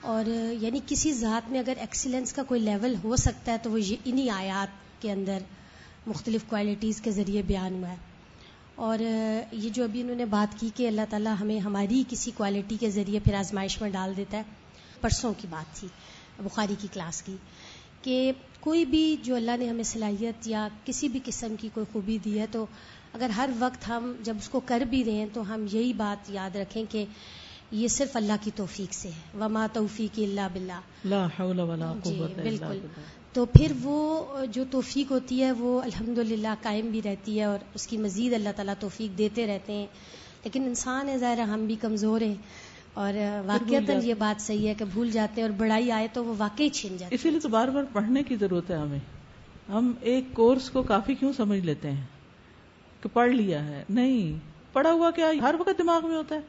[0.00, 0.24] اور
[0.60, 4.30] یعنی کسی ذات میں اگر ایکسیلنس کا کوئی لیول ہو سکتا ہے تو وہ انہی
[4.30, 5.38] آیات کے اندر
[6.06, 7.96] مختلف کوالٹیز کے ذریعے بیان ہوا ہے۔
[8.74, 8.98] اور
[9.52, 12.90] یہ جو ابھی انہوں نے بات کی کہ اللہ تعالیٰ ہمیں ہماری کسی کوالٹی کے
[12.90, 14.42] ذریعے پھر آزمائش میں ڈال دیتا ہے،
[15.00, 15.88] پرسوں کی بات تھی،
[16.38, 17.36] بخاری کی کلاس کی،
[18.02, 22.18] کہ کوئی بھی جو اللہ نے ہمیں صلاحیت یا کسی بھی قسم کی کوئی خوبی
[22.24, 22.66] دی ہے تو
[23.12, 26.30] اگر ہر وقت ہم جب اس کو کر بھی رہے ہیں تو ہم یہی بات
[26.30, 27.04] یاد رکھیں کہ
[27.70, 30.80] یہ صرف اللہ کی توفیق سے ہے۔ وما توفیق اللہ بلّہ
[32.04, 32.86] جی بالکل۔
[33.32, 36.18] تو پھر وہ جو توفیق ہوتی ہے وہ الحمد
[36.62, 39.86] قائم بھی رہتی ہے اور اس کی مزید اللہ تعالیٰ توفیق دیتے رہتے ہیں۔
[40.44, 42.34] لیکن انسان ہے ظاہر ہم بھی کمزور ہیں۔
[42.94, 43.14] اور
[43.46, 46.68] واقعات یہ بات صحیح ہے کہ بھول جاتے ہیں اور بڑائی آئے تو وہ واقعی
[46.68, 48.98] چھین جاتے اسی لیے تو بار بار پڑھنے کی ضرورت ہے ہمیں۔
[49.68, 52.04] ہم ایک کورس کو کافی کیوں سمجھ لیتے ہیں
[53.02, 54.38] کہ پڑھ لیا ہے؟ نہیں
[54.72, 56.40] پڑھا ہوا کیا ہر وقت دماغ میں ہوتا ہے۔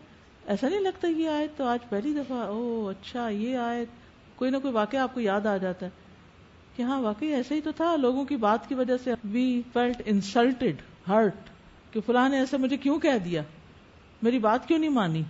[0.46, 3.86] ایسا نہیں لگتا یہ آئے تو آج پہلی دفعہ او اچھا یہ آئے
[4.36, 5.92] کوئی نہ کوئی واقعہ آپ کو یاد آ جاتا ہے۔
[6.76, 10.02] کہ ہاں واقعی ایسا ہی تو تھا، لوگوں کی بات کی وجہ سے وی فیلٹ
[10.06, 10.76] انسلٹیڈ
[11.08, 11.36] ہرٹ
[11.92, 13.42] کہ فلاں نے ایسا مجھے کیوں کہہ دیا؟
[14.22, 15.24] میری بات کیوں نہیں مانی؟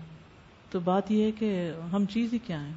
[0.71, 2.74] تو بات یہ ہے کہ ہم چیز ہی کیا ہیں؟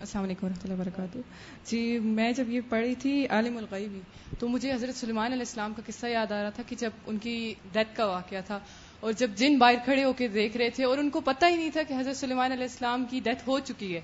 [0.00, 1.18] السلام علیکم ورحمۃ اللہ وبرکاتہ۔
[1.64, 4.00] جی میں جب یہ پڑھی تھی عالم الغیبی
[4.38, 7.18] تو مجھے حضرت سلیمان علیہ السلام کا قصہ یاد آ رہا تھا کہ جب ان
[7.18, 8.58] کی ڈیتھ کا واقعہ تھا
[9.02, 11.56] اور جب جن باہر کھڑے ہو کے دیکھ رہے تھے اور ان کو پتہ ہی
[11.56, 14.00] نہیں تھا کہ حضرت سلیمان علیہ السلام کی ڈیتھ ہو چکی ہے۔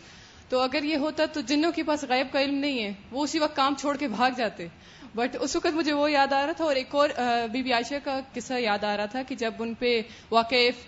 [0.49, 3.39] تو اگر یہ ہوتا تو جنوں کے پاس غیب کا علم نہیں ہے۔ وہ اسی
[3.39, 4.67] وقت کام چھوڑ کے بھاگ جاتے۔
[5.15, 7.09] بٹ اس وقت مجھے وہ یاد آ رہا تھا اور ایک اور
[7.53, 10.87] بی بی عائشہ کا قصہ یاد آ رہا تھا کہ جب ان پہ واقف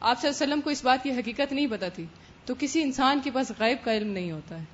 [0.00, 2.04] آپ صلی اللہ علیہ وسلم کو اس بات کی حقیقت نہیں پتا تھی
[2.44, 4.64] تو کسی انسان کے پاس غائب کا علم نہیں ہوتا ہے۔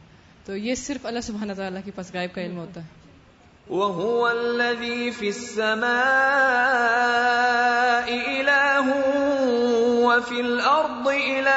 [0.45, 3.00] تو یہ صرف اللہ سبحانہ تعالیٰ کے پاس غائب کا علم ہوتا ہے۔
[3.71, 5.91] وهو الذي في السماء
[8.11, 8.87] إله
[10.07, 11.55] وفي الأرض إله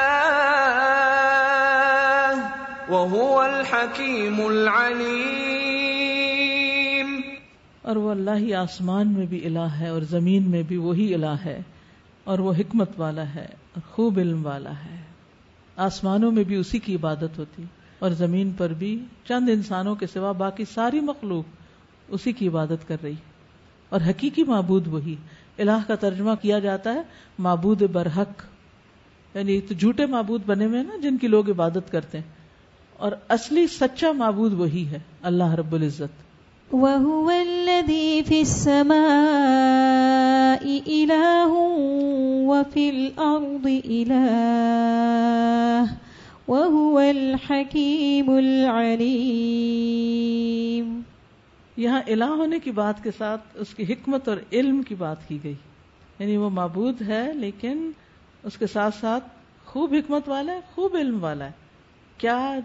[2.90, 5.64] وهو الحكيم العليم
[7.82, 11.34] اور وہ اللہ ہی آسمان میں بھی الہ ہے اور زمین میں بھی وہی الہ
[11.44, 11.62] ہے
[12.24, 15.02] اور وہ حکمت والا ہے اور خوب علم والا ہے۔
[15.76, 17.64] آسمانوں میں بھی اسی کی عبادت ہوتی
[17.98, 21.63] اور زمین پر بھی چند انسانوں کے سوا باقی ساری مخلوق
[22.08, 23.14] اسی کی عبادت کر رہی
[23.88, 25.16] اور حقیقی معبود وہی۔
[25.58, 27.02] الہ کا ترجمہ کیا جاتا ہے،
[27.38, 28.42] معبود برحق۔
[29.36, 32.28] یعنی تو جھوٹے معبود بنے ہوئے نا، جن کی لوگ عبادت کرتے ہیں۔
[32.96, 36.24] اور اصلی سچا معبود وہی ہے، اللہ رب العزت۔
[36.74, 41.54] وهو الذي في السماء إله
[42.46, 44.44] وفي الأرض إله
[46.48, 51.00] وهو الحكيم العليم۔
[51.76, 55.38] یہاں الہ ہونے کی بات کے ساتھ اس کی حکمت اور علم کی بات کی
[55.44, 55.54] گئی۔
[56.18, 57.90] یعنی وہ معبود ہے، لیکن
[58.42, 59.24] اس کے ساتھ ساتھ
[59.64, 61.50] خوب حکمت والا ہے، خوب علم والا ہے۔
[62.18, 62.56] کیا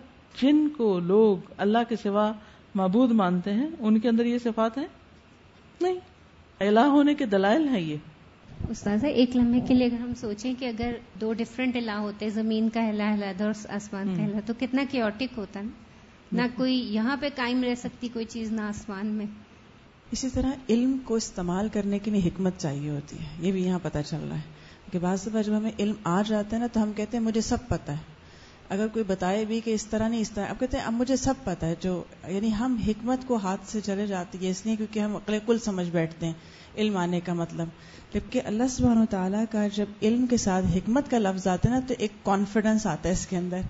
[0.42, 2.32] جن کو لوگ اللہ کے سوا
[2.76, 4.88] معبود مانتے ہیں، ان کے اندر یہ صفات ہیں؟
[5.82, 6.00] نہیں۔
[6.60, 7.98] الہ ہونے کے دلائل ہیں یہ۔
[8.70, 12.70] استاذہ، ایک لمحے کے لیے اگر ہم سوچیں کہ اگر دو ڈفرینٹ الہ ہوتے، زمین
[12.70, 15.89] کا الہ علیحدہ اور آسمان کا الہ، تو کتنا کیوٹک ہوتا نا؟
[16.32, 19.26] نہ کوئی یہاں پہ قائم رہ سکتی کوئی چیز نہ آسمان میں۔
[20.12, 23.80] اسی طرح علم کو استعمال کرنے کے لیے حکمت چاہیے ہوتی ہے، یہ بھی یہاں
[23.84, 24.60] پتہ چل رہا ہے۔
[24.92, 27.42] کہ بعض دفعہ جب ہمیں علم آ جاتا ہے نا، تو ہم کہتے ہیں مجھے
[27.42, 28.20] سب پتہ ہے۔
[28.70, 31.16] اگر کوئی بتائے بھی کہ اس طرح نہیں، اس طرح، اب کہتے ہیں اب مجھے
[31.16, 34.76] سب پتہ ہے، جو یعنی ہم حکمت کو ہاتھ سے چلے جاتے ہیں اس لیے
[34.76, 36.34] کیونکہ ہم عقل کل سمجھ بیٹھتے ہیں
[36.78, 37.68] علم آنے کا مطلب۔
[38.14, 41.74] جبکہ اللہ سبحانہ و تعالیٰ کا جب علم کے ساتھ حکمت کا لفظ آتا ہے
[41.74, 43.62] نا، تو ایک کانفیڈنس آتا ہے اس کے اندر۔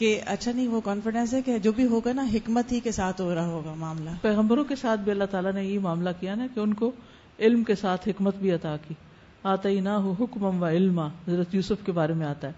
[0.00, 3.20] کہ اچھا نہیں وہ کانفیڈینس ہے کہ جو بھی ہوگا نا حکمت ہی کے ساتھ
[3.20, 6.46] ہو رہا ہوگا معاملہ۔ پیغمبروں کے ساتھ بھی اللہ تعالیٰ نے یہ معاملہ کیا نا
[6.54, 6.90] کہ ان کو
[7.38, 8.94] علم کے ساتھ حکمت بھی عطا کی۔
[9.42, 12.52] آتا ہی نہ ہو حکم و علما حضرت یوسف کے بارے میں آتا ہے۔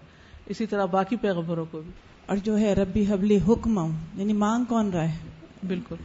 [0.45, 1.91] اسی طرح باقی پیغمبروں کو بھی۔
[2.25, 5.17] اور جو ہے ربی حبلی حکم یعنی مانگ کون رہا ہے؟
[5.67, 5.95] بالکل۔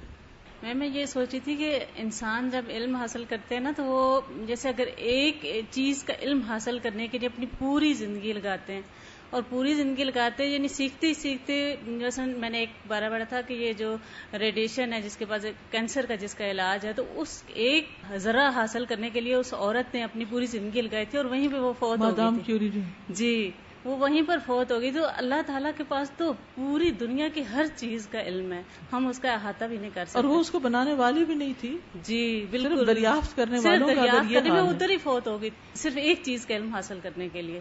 [0.62, 4.20] میں میں یہ سوچی تھی کہ انسان جب علم حاصل کرتے ہیں نا تو وہ
[4.46, 8.80] جیسے اگر ایک چیز کا علم حاصل کرنے کے لیے اپنی پوری زندگی لگاتے ہیں
[9.30, 13.24] اور پوری زندگی لگاتے ہیں یعنی سیکھتے ہی سیکھتے جیسے میں نے ایک بارہ بڑا
[13.24, 13.96] تھا کہ یہ جو
[14.38, 18.48] ریڈیشن ہے جس کے پاس کینسر کا جس کا علاج ہے تو اس ایک ذرا
[18.54, 21.56] حاصل کرنے کے لیے اس عورت نے اپنی پوری زندگی لگائی تھی اور وہیں پہ
[21.56, 23.50] وہ فوت ہو گئی تھی۔ جی
[23.84, 27.66] وہ وہیں پر فوت ہوگی تو اللہ تعالیٰ کے پاس تو پوری دنیا کی ہر
[27.76, 28.62] چیز کا علم ہے۔
[28.92, 31.34] ہم اس کا احاطہ بھی نہیں کر سکتے اور وہ اس کو بنانے والی بھی
[31.34, 35.96] نہیں تھی۔ جی بالکل۔ دریافت کرنے والوں دریافت کرنے میں ادھر ہی فوت ہوگی صرف
[35.96, 37.60] ایک چیز کا علم حاصل کرنے کے لیے۔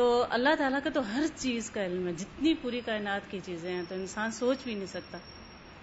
[0.00, 3.74] تو اللہ تعالیٰ کا تو ہر چیز کا علم ہے۔ جتنی پوری کائنات کی چیزیں
[3.74, 5.18] ہیں تو انسان سوچ بھی نہیں سکتا۔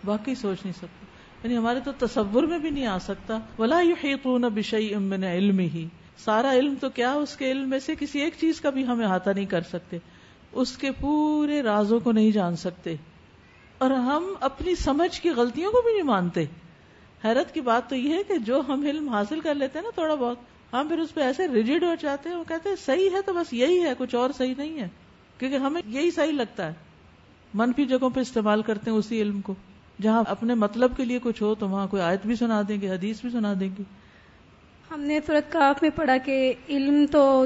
[0.06, 1.06] واقعی سوچ نہیں سکتا۔
[1.44, 5.88] یعنی ہمارے تو تصور میں بھی نہیں آ سکتا۔ ولا یحیطون بشیء من علم ہی
[6.18, 9.04] سارا علم تو کیا اس کے علم میں سے کسی ایک چیز کا بھی ہم
[9.04, 9.98] احاطہ نہیں کر سکتے۔
[10.52, 12.96] اس کے پورے رازوں کو نہیں جان سکتے۔
[13.78, 16.46] اور ہم اپنی سمجھ کی غلطیوں کو بھی نہیں مانتے۔
[17.26, 19.92] حیرت کی بات تو یہ ہے کہ جو ہم علم حاصل کر لیتے ہیں نا
[19.96, 20.38] تھوڑا بہت
[20.74, 23.34] ہم پھر اس پہ ایسے ریجڈ ہو جاتے ہیں، وہ کہتے ہیں صحیح ہے تو
[23.34, 24.88] بس یہی ہے، کچھ اور صحیح نہیں ہے،
[25.38, 26.74] کیونکہ ہمیں یہی صحیح لگتا ہے۔
[27.54, 29.56] منفی جگہوں پہ استعمال کرتے ہیں اسی علم کو۔
[30.02, 32.90] جہاں اپنے مطلب کے لیے کچھ ہو تو وہاں کوئی آیت بھی سنا دیں گے،
[32.90, 33.84] حدیث بھی سنا دیں گے۔
[34.92, 37.46] ہم نے صورت کاف میں پڑھا کہ علم تو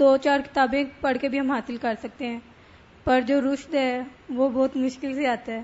[0.00, 2.38] دو چار کتابیں پڑھ کے بھی ہم حاصل کر سکتے ہیں،
[3.04, 5.62] پر جو رشد ہے وہ بہت مشکل سے آتا ہے۔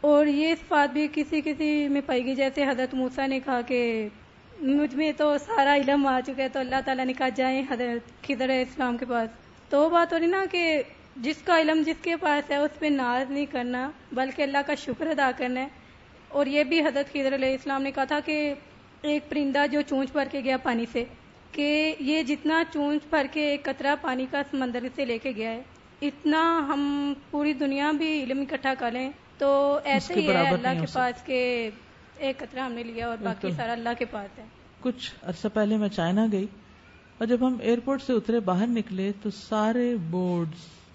[0.00, 4.08] اور یہ بات بھی کسی کسی میں پائی گئی، جیسے حضرت موسا نے کہا کہ
[4.60, 8.26] مجھ میں تو سارا علم آ چکا ہے تو اللہ تعالیٰ نے کہا جائیں حضرت
[8.26, 9.30] خضر اسلام کے پاس۔
[9.70, 10.82] تو وہ بات ہو رہی نا کہ
[11.16, 14.74] جس کا علم جس کے پاس ہے اس پہ ناز نہیں کرنا بلکہ اللہ کا
[14.74, 15.68] شکر ادا کرنا ہے۔
[16.28, 18.54] اور یہ بھی حضرت خضر علیہ السلام نے کہا تھا کہ
[19.02, 21.04] ایک پرندہ جو چونچ بھر کے گیا پانی سے
[21.52, 25.50] کہ یہ جتنا چونچ بھر کے ایک قطرہ پانی کا سمندر سے لے کے گیا
[25.50, 25.62] ہے
[26.02, 30.86] اتنا ہم پوری دنیا بھی علم اکٹھا کر لیں۔ تو ایسے ہی ہے اللہ کے
[30.92, 31.70] پاس کے
[32.18, 34.44] ایک قطرہ ہم نے لیا اور باقی سارا اللہ کے پاس ہے۔
[34.80, 36.46] کچھ عرصہ پہلے میں چائنا گئی
[37.18, 40.48] اور جب ہم ایئرپورٹ سے اترے باہر نکلے تو سارے بورڈ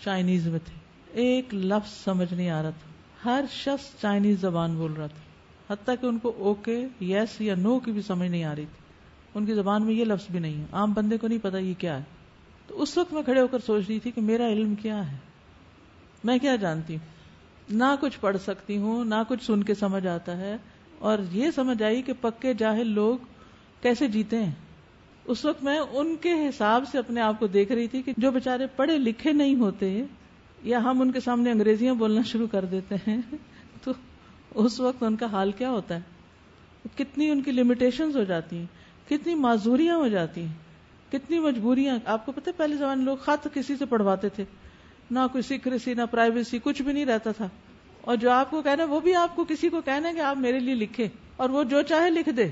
[0.03, 0.79] چائنیز میں تھے۔
[1.11, 2.91] ایک لفظ سمجھ نہیں آ رہا تھا۔
[3.25, 7.79] ہر شخص چائنیز زبان بول رہا تھا۔ حتیٰ کہ ان کو اوکے یس یا نو
[7.79, 8.85] کی بھی سمجھ نہیں آ رہی تھی۔
[9.35, 11.73] ان کی زبان میں یہ لفظ بھی نہیں ہے۔ عام بندے کو نہیں پتا یہ
[11.77, 12.03] کیا ہے۔
[12.67, 15.17] تو اس وقت میں کھڑے ہو کر سوچ رہی تھی کہ میرا علم کیا ہے۔
[16.23, 17.05] میں کیا جانتی ہوں؟
[17.69, 20.57] نہ کچھ پڑھ سکتی ہوں نہ کچھ سن کے سمجھ آتا ہے۔
[21.01, 23.17] اور یہ سمجھ آئی کہ پکے جاہل لوگ
[23.81, 24.51] کیسے جیتے ہیں۔
[25.25, 28.31] اس وقت میں ان کے حساب سے اپنے آپ کو دیکھ رہی تھی کہ جو
[28.31, 30.03] بےچارے پڑھے لکھے نہیں ہوتے
[30.63, 33.17] یا ہم ان کے سامنے انگریزیاں بولنا شروع کر دیتے ہیں،
[33.83, 33.91] تو
[34.55, 36.01] اس وقت ان کا حال کیا ہوتا ہے؟
[36.97, 38.65] کتنی ان کی لمیٹیشنز ہو جاتی ہیں،
[39.09, 43.75] کتنی معذوریاں ہو جاتی ہیں، کتنی مجبوریاں۔ آپ کو پتہ پہلے زمانے لوگ خط کسی
[43.75, 44.43] سے پڑھواتے تھے،
[45.11, 47.47] نہ کوئی سیکریسی نہ پرائیویسی کچھ بھی نہیں رہتا تھا۔
[48.01, 50.37] اور جو آپ کو کہنا وہ بھی آپ کو کسی کو کہنا ہے کہ آپ
[50.37, 52.49] میرے لیے لکھے اور وہ جو چاہے لکھ دے۔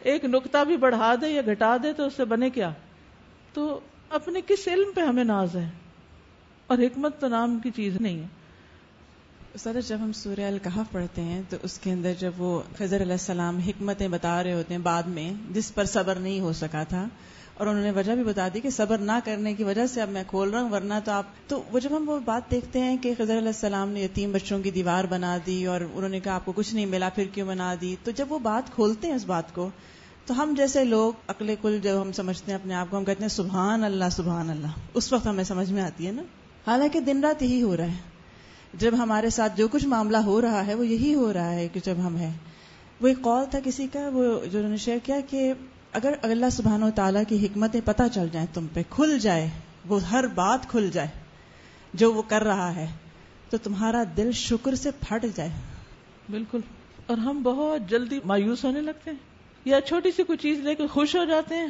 [0.00, 2.70] ایک نقطہ بھی بڑھا دے یا گھٹا دے تو اس سے بنے کیا؟
[3.52, 3.80] تو
[4.10, 5.70] اپنے کس علم پہ ہمیں ناز ہے؟
[6.66, 8.26] اور حکمت تو نام کی چیز نہیں ہے۔
[9.58, 13.12] سر، جب ہم سوریہ الکحف پڑھتے ہیں تو اس کے اندر جب وہ خضر علیہ
[13.12, 17.08] السلام حکمتیں بتا رہے ہوتے ہیں بعد میں، جس پر صبر نہیں ہو سکا تھا
[17.58, 20.08] اور انہوں نے وجہ بھی بتا دی کہ صبر نہ کرنے کی وجہ سے اب
[20.08, 22.96] میں کھول رہا ہوں، ورنہ تو آپ تو وہ جب ہم وہ بات دیکھتے ہیں
[22.96, 26.34] کہ خضر علیہ السلام نے یتیم بچوں کی دیوار بنا دی اور انہوں نے کہا
[26.34, 29.14] آپ کو کچھ نہیں ملا، پھر کیوں بنا دی؟ تو جب وہ بات کھولتے ہیں
[29.14, 29.70] اس بات کو،
[30.26, 33.22] تو ہم جیسے لوگ اکلے کل جب ہم سمجھتے ہیں اپنے آپ کو، ہم کہتے
[33.22, 36.22] ہیں سبحان اللہ سبحان اللہ۔ اس وقت ہمیں سمجھ میں آتی ہے نا۔
[36.66, 38.16] حالانکہ دن رات یہی ہو رہا ہے۔
[38.74, 41.80] جب ہمارے ساتھ جو کچھ معاملہ ہو رہا ہے، وہ یہی ہو رہا ہے کہ
[41.84, 42.32] جب ہم ہیں۔
[43.00, 45.52] وہ ایک قول تھا کسی کا، وہ جو انہوں نے شیئر کیا کہ
[45.96, 49.50] اگر اللہ سبحانہ و تعالیٰ کی حکمتیں پتہ چل جائیں تم پہ، کھل جائے،
[49.88, 51.08] وہ ہر بات کھل جائے
[51.94, 52.86] جو وہ کر رہا ہے،
[53.50, 55.50] تو تمہارا دل شکر سے پھٹ جائے۔
[56.30, 56.60] بالکل۔
[57.06, 59.18] اور ہم بہت جلدی مایوس ہونے لگتے ہیں
[59.64, 61.68] یا چھوٹی سی کوئی چیز لے کے خوش ہو جاتے ہیں۔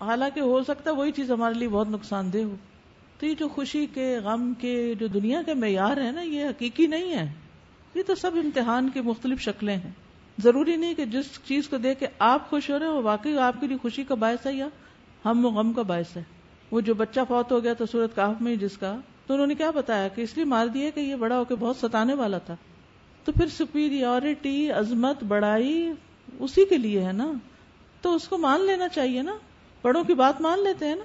[0.00, 2.54] حالانکہ ہو سکتا ہے وہی چیز ہمارے لیے بہت نقصان دہ ہو۔
[3.18, 6.86] تو یہ جو خوشی کے، غم کے، جو دنیا کے معیار ہیں نا، یہ حقیقی
[6.86, 7.32] نہیں ہے
[7.94, 10.01] یہ تو سب امتحان کی مختلف شکلیں ہیں۔
[10.38, 13.38] ضروری نہیں کہ جس چیز کو دیکھ کے آپ خوش ہو رہے ہیں وہ واقعی
[13.38, 14.68] آپ کے لیے خوشی کا باعث ہے یا
[15.24, 16.22] ہم و غم کا باعث ہے؟
[16.70, 19.54] وہ جو بچہ فوت ہو گیا تو سورت کاف میں جس کا، تو انہوں نے
[19.54, 22.38] کیا بتایا کہ اس لیے مار دیا کہ یہ بڑا ہو کے بہت ستانے والا
[22.38, 22.56] تھا۔
[23.24, 25.92] تو پھر سپیریورٹی عظمت، بڑائی
[26.38, 27.32] اسی کے لیے ہے نا؟
[28.00, 29.34] تو اس کو مان لینا چاہیے نا؟
[29.82, 31.04] بڑوں کی بات مان لیتے ہیں نا؟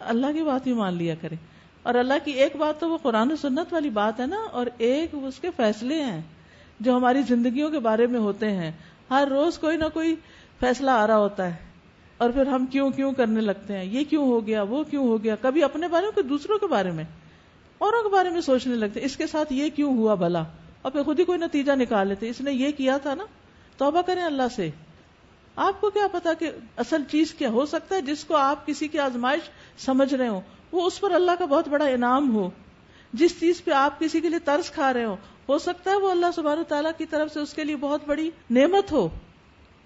[0.00, 1.34] اللہ کی بات ہی مان لیا کرے۔
[1.82, 4.66] اور اللہ کی ایک بات تو وہ قرآن و سنت والی بات ہے نا، اور
[4.78, 6.22] ایک اس کے فیصلے ہیں۔
[6.82, 8.72] جو ہماری زندگیوں کے بارے میں ہوتے ہیں۔
[9.10, 10.16] ہر روز کوئی نہ کوئی
[10.60, 11.56] فیصلہ آ رہا ہوتا ہے۔
[12.16, 15.22] اور پھر ہم کیوں کیوں کرنے لگتے ہیں؟ یہ کیوں ہو گیا؟ وہ کیوں ہو
[15.22, 17.04] گیا؟ کبھی اپنے بارے میں دوسروں کے بارے میں۔
[17.78, 20.44] اوروں کے بارے میں سوچنے لگتے ہیں، اس کے ساتھ یہ کیوں ہوا بھلا؟
[20.82, 23.24] اور پھر خود ہی کوئی نتیجہ نکال لیتے اس نے یہ کیا تھا نا؟
[23.76, 24.70] توبہ کریں اللہ سے۔
[25.56, 28.88] آپ کو کیا پتا کہ اصل چیز کیا ہو سکتا ہے؟ جس کو آپ کسی
[28.88, 29.42] کی آزمائش
[29.84, 30.40] سمجھ رہے ہو
[30.72, 32.50] وہ اس پر اللہ کا بہت بڑا انعام ہو۔
[33.12, 35.16] جس چیز پہ آپ کسی کے لیے ترس کھا رہے ہو
[35.48, 38.30] ہو سکتا ہے وہ اللہ سبحانہ تعالیٰ کی طرف سے اس کے لیے بہت بڑی
[38.50, 39.08] نعمت ہو۔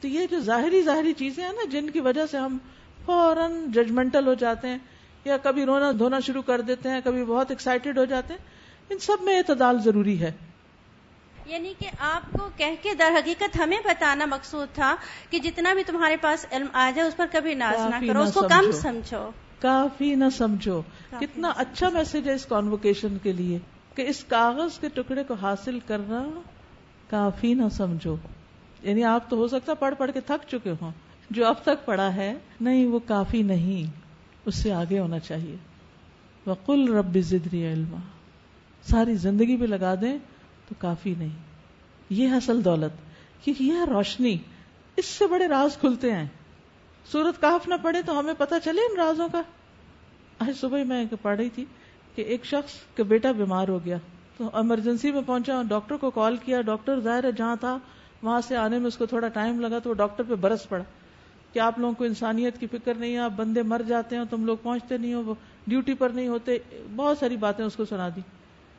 [0.00, 2.58] تو یہ جو ظاہری ظاہری چیزیں ہیں نا جن کی وجہ سے ہم
[3.04, 4.78] فوراً ججمنٹل ہو جاتے ہیں
[5.24, 8.40] یا کبھی رونا دھونا شروع کر دیتے ہیں کبھی بہت ایکسائٹیڈ ہو جاتے ہیں۔
[8.90, 10.32] ان سب میں اعتدال ضروری ہے۔
[11.46, 14.96] یعنی کہ آپ کو کہہ کے در حقیقت ہمیں بتانا مقصود تھا
[15.30, 18.34] کہ جتنا بھی تمہارے پاس علم آ جائے اس پر کبھی ناز نہ کرو اس
[18.34, 19.30] کو کم سمجھو۔
[19.60, 20.82] کافی نہ سمجھو۔
[21.20, 23.58] کتنا اچھا میسج ہے اس کانوکیشن کے لیے۔
[23.96, 26.40] کہ اس کاغذ کے ٹکڑے کو حاصل کرنا
[27.10, 28.16] کافی نہ سمجھو۔
[28.82, 30.90] یعنی آپ تو ہو سکتا پڑھ پڑھ کے تھک چکے ہوں۔
[31.30, 33.90] جو اب تک پڑھا ہے، نہیں، وہ کافی نہیں۔
[34.46, 35.56] اس سے آگے ہونا چاہیے۔
[36.46, 37.96] وقل رب زدری علما۔
[38.82, 40.18] ساری زندگی بھی لگا دیں
[40.68, 41.42] تو کافی نہیں۔
[42.10, 42.92] یہ اصل دولت۔
[43.44, 44.36] کیونکہ یہ روشنی۔
[44.96, 46.26] اس سے بڑے راز کھلتے ہیں۔
[47.12, 49.42] سورت کاف نہ پڑھے تو ہمیں پتہ چلے ان رازوں کا۔
[50.38, 51.64] آج صبح میں پڑھ رہی تھی۔
[52.16, 53.96] کہ ایک شخص کا بیٹا بیمار ہو گیا
[54.36, 57.78] تو ایمرجنسی میں پہنچا ڈاکٹر کو کال کیا ڈاکٹر ظاہر ہے جہاں تھا،
[58.22, 60.82] وہاں سے آنے میں اس کو تھوڑا ٹائم لگا تو وہ ڈاکٹر پہ برس پڑا
[61.52, 64.44] کہ آپ لوگوں کو انسانیت کی فکر نہیں ہے، آپ بندے مر جاتے ہیں، تم
[64.44, 65.34] لوگ پہنچتے نہیں ہو، وہ
[65.66, 66.58] ڈیوٹی پر نہیں ہوتے،
[66.96, 68.20] بہت ساری باتیں اس کو سنا دی۔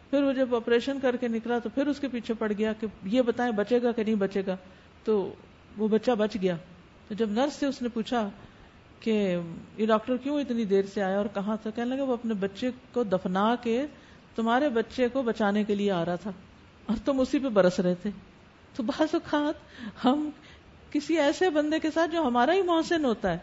[0.10, 2.88] پھر وہ جب آپریشن کر کے نکلا تو پھر اس کے پیچھے پڑ گیا کہ
[3.04, 4.56] یہ بتائیں بچے گا کہ نہیں بچے گا۔
[5.04, 5.34] تو
[5.78, 6.56] وہ بچہ بچ گیا۔
[7.08, 8.30] تو جب نرس سے اس نے پوچھا
[9.00, 9.38] کہ
[9.78, 12.72] یہ ڈاکٹر کیوں اتنی دیر سے آیا اور کہاں تھا؟ کہنے لگا وہ اپنے بچے
[12.94, 13.86] کو دفنا کے
[14.36, 16.32] تمہارے بچے کو بچانے کے لیے آ رہا تھا
[16.86, 18.10] اور تم اسی پہ برس رہے تھے۔
[18.76, 19.54] تو بعض اوقات
[20.06, 20.30] ہم
[20.92, 23.38] کسی ایسے بندے کے ساتھ جو ہمارا ہی محسن ہوتا ہے،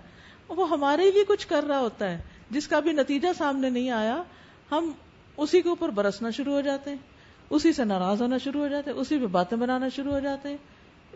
[0.48, 4.22] وہ ہمارے لیے کچھ کر رہا ہوتا ہے، جس کا بھی نتیجہ سامنے نہیں آیا،
[4.70, 4.90] ہم
[5.36, 6.96] اسی کے اوپر برسنا شروع ہو جاتے ہیں،
[7.50, 10.48] اسی سے ناراض ہونا شروع ہو جاتے ہیں، اسی پہ باتیں بنانا شروع ہو جاتے
[10.48, 10.56] ہیں۔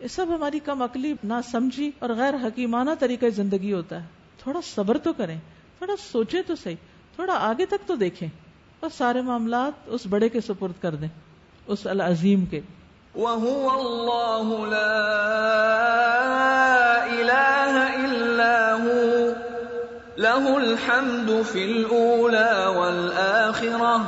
[0.03, 4.61] یہ سب ہماری کم عقلی نہ سمجھی اور غیر حکیمانہ طریقہ زندگی ہوتا ہے۔ تھوڑا
[4.65, 5.39] صبر تو کریں
[5.79, 6.77] تھوڑا سوچیں تو صحیح
[7.15, 8.29] تھوڑا آگے تک تو دیکھیں۔
[8.81, 11.09] اور سارے معاملات اس بڑے کے سپرد کر دیں
[11.67, 12.61] اس العظیم کے۔
[13.15, 14.95] وَهُوَ اللَّهُ لَا
[17.07, 19.33] إِلَهَ إِلَّا هُوَ
[20.17, 24.01] لَهُ الْحَمْدُ فِي الْأُولَى وَالْآخِرَةِ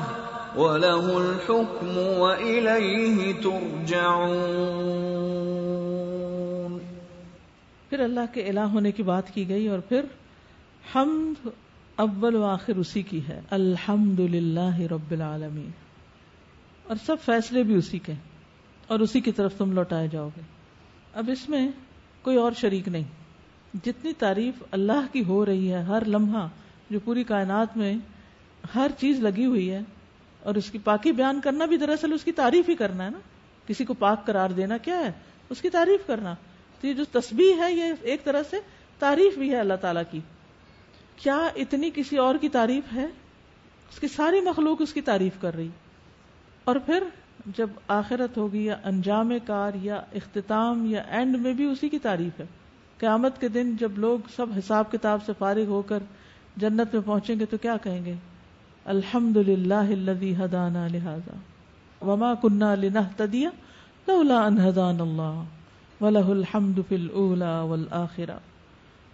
[0.57, 4.41] وَلَهُ الْحُكْمُ وَإِلَيْهِ تُرْجَعُونَ۔
[7.89, 10.01] پھر اللہ کے الہ ہونے کی بات کی گئی اور پھر
[10.95, 11.49] حمد
[11.97, 15.71] اول و آخر اسی کی ہے۔ الحمد للہ رب العالمین۔
[16.87, 18.13] اور سب فیصلے بھی اسی کے
[18.87, 20.41] اور اسی کی طرف تم لوٹائے جاؤ گے۔
[21.15, 21.69] اب اس میں
[22.23, 23.05] کوئی اور شریک نہیں۔
[23.85, 26.49] جتنی تعریف اللہ کی ہو رہی ہے، ہر لمحہ
[26.91, 27.95] جو پوری کائنات میں
[28.75, 29.81] ہر چیز لگی ہوئی ہے،
[30.43, 33.19] اور اس کی پاکی بیان کرنا بھی دراصل اس کی تعریف ہی کرنا ہے نا۔
[33.67, 35.13] کسی کو پاک قرار دینا کیا ہے؟
[35.51, 36.35] اس کی تعریف کرنا۔
[36.81, 38.57] تو یہ جو تسبیح ہے، یہ ایک طرح سے
[38.99, 40.21] تعریف بھی ہے اللہ تعالی کی۔
[41.23, 43.05] کیا اتنی کسی اور کی تعریف ہے؟
[43.91, 45.69] اس کی ساری مخلوق اس کی تعریف کر رہی۔
[46.65, 47.03] اور پھر
[47.47, 52.41] جب آخرت ہوگی یا انجام کار یا اختتام یا اینڈ میں بھی اسی کی تعریف
[52.41, 52.47] ہے۔
[52.99, 55.99] قیامت کے دن جب لوگ سب حساب کتاب سے فارغ ہو کر
[56.57, 58.15] جنت میں پہنچیں گے تو کیا کہیں گے؟
[58.85, 61.35] الحمد للہ ہدانا لہذا۔
[62.05, 63.51] وما کنہ لنہ تدیا
[64.09, 65.43] لولا ان ہدان اللہ۔
[66.01, 68.37] ولہ الحمد فی الاولا والآخرہ۔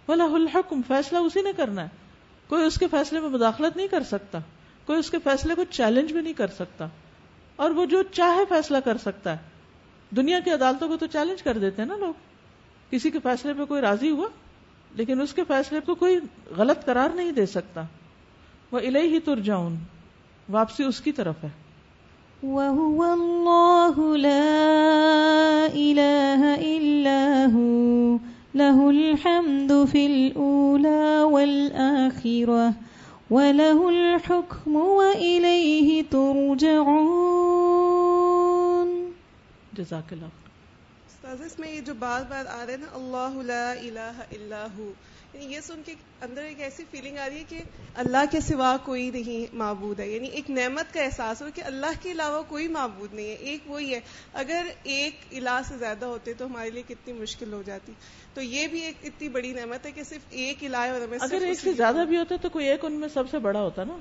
[0.07, 1.87] ولہ الحکم فیصلہ اسی نے کرنا ہے۔
[2.47, 4.39] کوئی اس کے فیصلے میں مداخلت نہیں کر سکتا،
[4.85, 6.87] کوئی اس کے فیصلے کو چیلنج بھی نہیں کر سکتا۔
[7.55, 9.37] اور وہ جو چاہے فیصلہ کر سکتا ہے۔
[10.15, 12.13] دنیا کی عدالتوں کو تو چیلنج کر دیتے ہیں نا لوگ۔
[12.89, 14.27] کسی کے فیصلے پہ کوئی راضی ہوا،
[14.95, 16.19] لیکن اس کے فیصلے کو کوئی
[16.57, 17.81] غلط قرار نہیں دے سکتا۔
[18.71, 19.75] وہ الہ ہی تر جاؤن
[20.49, 21.49] واپسی اس کی طرف ہے۔
[22.43, 24.45] وهو الله لا
[25.73, 28.17] إله إلا هو۔
[28.61, 32.73] له الحمد في الأولى والآخرة
[33.29, 37.47] وله الحكم وإليه ترجعون.
[39.77, 40.31] جزاک اللہ
[41.07, 44.63] استاذ اس میں یہ جو بار بار آ رہے ہیں نا اللہ لا الہ الا
[44.77, 44.87] ہو
[45.33, 47.61] یہ سن کے اندر ایک ایسی فیلنگ آ رہی ہے کہ
[47.95, 51.85] اللہ کے سوا کوئی نہیں معبود ہے۔ یعنی ایک نعمت کا احساس ہو کہ اللہ
[52.01, 53.99] کے علاوہ کوئی معبود نہیں ہے۔ ایک وہی ہے۔
[54.33, 57.93] اگر ایک الہ سے زیادہ ہوتے تو ہمارے لیے کتنی مشکل ہو جاتی۔
[58.33, 61.41] تو یہ بھی ایک اتنی بڑی نعمت ہے کہ صرف ایک الہ اور ہمیں اگر
[61.41, 63.97] ایک سے زیادہ بھی ہوتا تو کوئی ایک ان میں سب سے بڑا ہوتا نا۔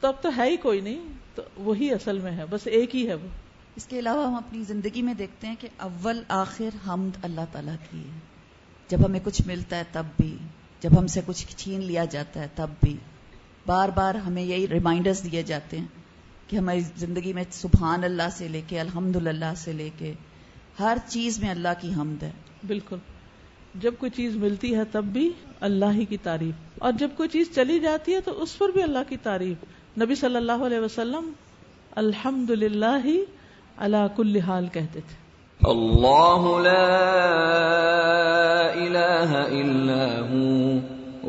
[0.00, 3.08] تو اب تو ہے ہی کوئی نہیں۔ تو وہی اصل میں ہے۔ بس ایک ہی
[3.08, 3.28] ہے وہ۔
[3.76, 7.76] اس کے علاوہ ہم اپنی زندگی میں دیکھتے ہیں کہ اول آخر حمد اللہ تعالیٰ
[7.90, 8.35] کی ہے۔
[8.88, 10.36] جب ہمیں کچھ ملتا ہے تب بھی،
[10.80, 12.96] جب ہم سے کچھ چھین لیا جاتا ہے تب بھی۔
[13.66, 15.86] بار بار ہمیں یہی ریمائنڈرز دیے جاتے ہیں
[16.46, 20.12] کہ ہماری زندگی میں سبحان اللہ سے لے کے الحمد للہ سے لے کے
[20.80, 22.32] ہر چیز میں اللہ کی حمد ہے۔
[22.66, 22.96] بالکل۔
[23.74, 25.30] جب کوئی چیز ملتی ہے تب بھی
[25.60, 28.82] اللہ ہی کی تعریف۔ اور جب کوئی چیز چلی جاتی ہے تو اس پر بھی
[28.82, 29.64] اللہ کی تعریف۔
[30.02, 31.32] نبی صلی اللہ علیہ وسلم
[31.90, 33.24] الحمد للہ ہی
[33.76, 35.25] اللہ کل حال کہتے تھے۔
[35.62, 37.06] اللہ لا
[38.72, 40.76] الہ الا ہو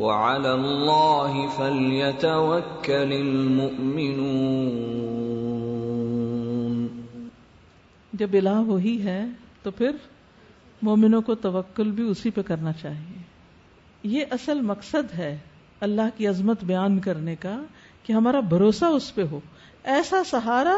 [0.04, 4.68] وعلى اللہ فلیتوکل المؤمنون
[8.12, 9.24] جب الہ وہی ہے
[9.62, 9.90] تو پھر
[10.82, 13.22] مومنوں کو توکل بھی اسی پہ کرنا چاہیے۔
[14.02, 15.38] یہ اصل مقصد ہے
[15.80, 17.60] اللہ کی عظمت بیان کرنے کا
[18.02, 19.40] کہ ہمارا بھروسہ اس پہ ہو۔
[19.84, 20.76] ایسا سہارا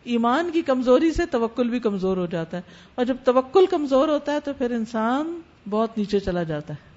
[0.05, 2.63] ایمان کی کمزوری سے توکل بھی کمزور ہو جاتا ہے۔
[2.95, 5.41] اور جب توکل کمزور ہوتا ہے تو پھر انسان
[5.71, 6.91] بہت نیچے چلا جاتا ہے۔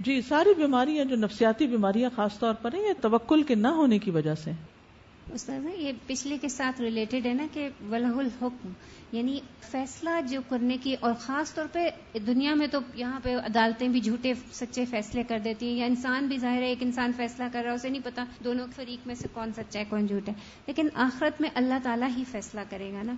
[0.00, 3.98] جی ساری بیماریاں جو نفسیاتی بیماریاں خاص طور پر ہیں، یہ توکل کے نہ ہونے
[3.98, 4.50] کی وجہ سے
[5.34, 8.68] استاد یہ پچھلے کے ساتھ ریلیٹڈ ہے نا کہ ولہ الحکم
[9.12, 11.88] یعنی فیصلہ جو کرنے کی اور خاص طور پہ
[12.26, 16.26] دنیا میں تو یہاں پہ عدالتیں بھی جھوٹے سچے فیصلے کر دیتی ہیں یا انسان
[16.26, 19.14] بھی ظاہر ہے ایک انسان فیصلہ کر رہا ہے، اسے نہیں پتا دونوں فریق میں
[19.14, 20.34] سے کون سچا ہے، کون جھوٹ ہے۔
[20.66, 23.12] لیکن آخرت میں اللہ تعالیٰ ہی فیصلہ کرے گا نا۔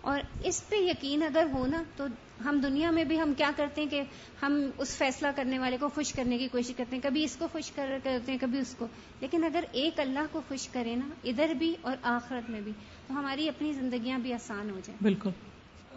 [0.00, 2.04] اور اس پہ یقین اگر ہونا تو
[2.44, 4.02] ہم دنیا میں بھی ہم کیا کرتے ہیں کہ
[4.42, 7.48] ہم اس فیصلہ کرنے والے کو خوش کرنے کی کوشش کرتے ہیں۔ کبھی اس کو
[7.52, 8.86] خوش کرتے ہیں، کبھی اس کو۔
[9.20, 12.72] لیکن اگر ایک اللہ کو خوش کرے نا، ادھر بھی اور آخرت میں بھی۔
[13.08, 15.30] تو ہماری اپنی زندگیاں بھی آسان ہو جائیں۔ بالکل۔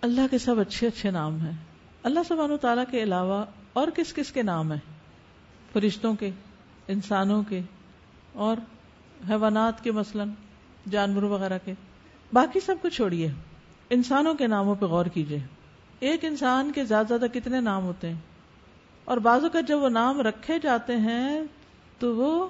[0.00, 1.52] اللہ کے سب اچھے اچھے نام ہیں۔
[2.02, 4.80] اللہ سبحانہ و تعالیٰ کے علاوہ اور کس کس کے نام ہیں؟
[5.72, 6.30] فرشتوں کے
[6.88, 7.60] انسانوں کے
[8.32, 8.56] اور
[9.28, 10.24] حیوانات کے مثلا
[10.90, 11.74] جانوروں وغیرہ کے۔
[12.32, 13.32] باقی سب کو چھوڑیے۔
[13.90, 15.55] انسانوں کے ناموں پہ غور کیجیے
[16.00, 18.20] ایک انسان کے زیادہ زیادہ کتنے نام ہوتے ہیں؟
[19.04, 21.40] اور بعضوں کا جب وہ نام رکھے جاتے ہیں
[21.98, 22.48] تو وہ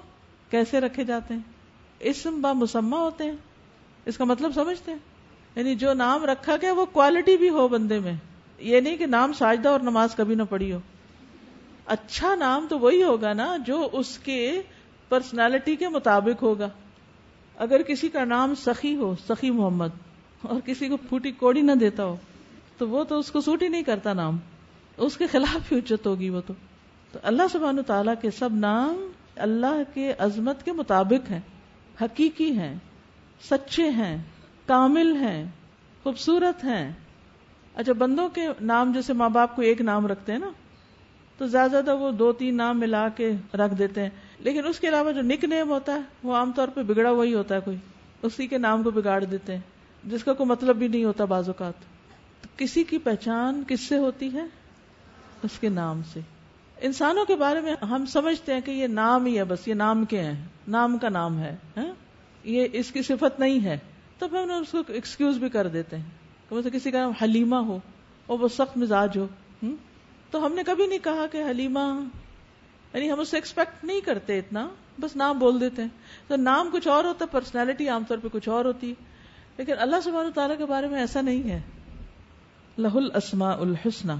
[0.50, 1.40] کیسے رکھے جاتے ہیں؟
[2.00, 3.36] اسم با مسمہ ہوتے ہیں۔
[4.04, 4.98] اس کا مطلب سمجھتے ہیں؟
[5.56, 8.12] یعنی جو نام رکھا گیا وہ کوالٹی بھی ہو بندے میں۔
[8.58, 10.78] یہ نہیں کہ نام ساجدہ اور نماز کبھی نہ پڑھی ہو۔
[11.86, 14.62] اچھا نام تو وہی ہوگا نا جو اس کے
[15.08, 16.68] پرسنالٹی کے مطابق ہوگا۔
[17.56, 19.88] اگر کسی کا نام سخی ہو، سخی محمد،
[20.42, 22.16] اور کسی کو پھوٹی کوڑی نہ دیتا ہو
[22.78, 24.38] تو وہ تو اس کو سوٹ ہی نہیں کرتا نام۔
[24.96, 26.54] اس کے خلاف ہی اچت ہوگی وہ تو۔
[27.12, 31.40] تو اللہ سبحانہ تعالیٰ کے سب نام اللہ کے عظمت کے مطابق ہیں،
[32.00, 32.74] حقیقی ہیں،
[33.50, 34.22] سچے ہیں،
[34.66, 35.44] کامل ہیں،
[36.02, 36.92] خوبصورت ہیں۔
[37.74, 40.50] اچھا بندوں کے نام، جیسے ماں باپ کو ایک نام رکھتے ہیں نا،
[41.38, 44.88] تو زیادہ زیادہ وہ دو تین نام ملا کے رکھ دیتے ہیں۔ لیکن اس کے
[44.88, 47.60] علاوہ جو نک نیم ہوتا ہے، وہ عام طور پہ بگڑا ہوا ہی ہوتا ہے
[47.60, 47.76] کوئی۔
[48.22, 49.60] اسی کے نام کو بگاڑ دیتے ہیں،
[50.04, 51.95] جس کا کوئی مطلب بھی نہیں ہوتا بعض اوقات۔
[52.56, 54.42] کسی کی پہچان کس سے ہوتی ہے؟
[55.42, 56.20] اس کے نام سے۔
[56.80, 60.04] انسانوں کے بارے میں ہم سمجھتے ہیں کہ یہ نام ہی ہے بس، یہ نام
[60.04, 61.94] کے ہیں۔ نام کا نام ہے ہاں؟
[62.44, 63.78] یہ اس کی صفت نہیں ہے۔
[64.18, 66.04] تب ہم اس کو ایکسکیوز بھی کر دیتے ہیں۔
[66.48, 67.78] کہ کسی کا نام حلیمہ ہو
[68.26, 69.26] اور وہ سخت مزاج ہو
[70.30, 72.04] تو ہم نے کبھی نہیں کہا کہ حلیمہ
[72.92, 74.68] یعنی ہم اس سے ایکسپیکٹ نہیں کرتے اتنا،
[75.00, 75.88] بس نام بول دیتے ہیں۔
[76.28, 79.04] تو نام کچھ اور ہوتا ہے پرسنالٹی عام طور پہ کچھ اور ہوتی۔ ہے
[79.56, 81.60] لیکن اللہ سبحانہ تعالیٰ کے بارے میں ایسا نہیں ہے۔
[82.78, 84.12] لہ الاسماء الحسنہ۔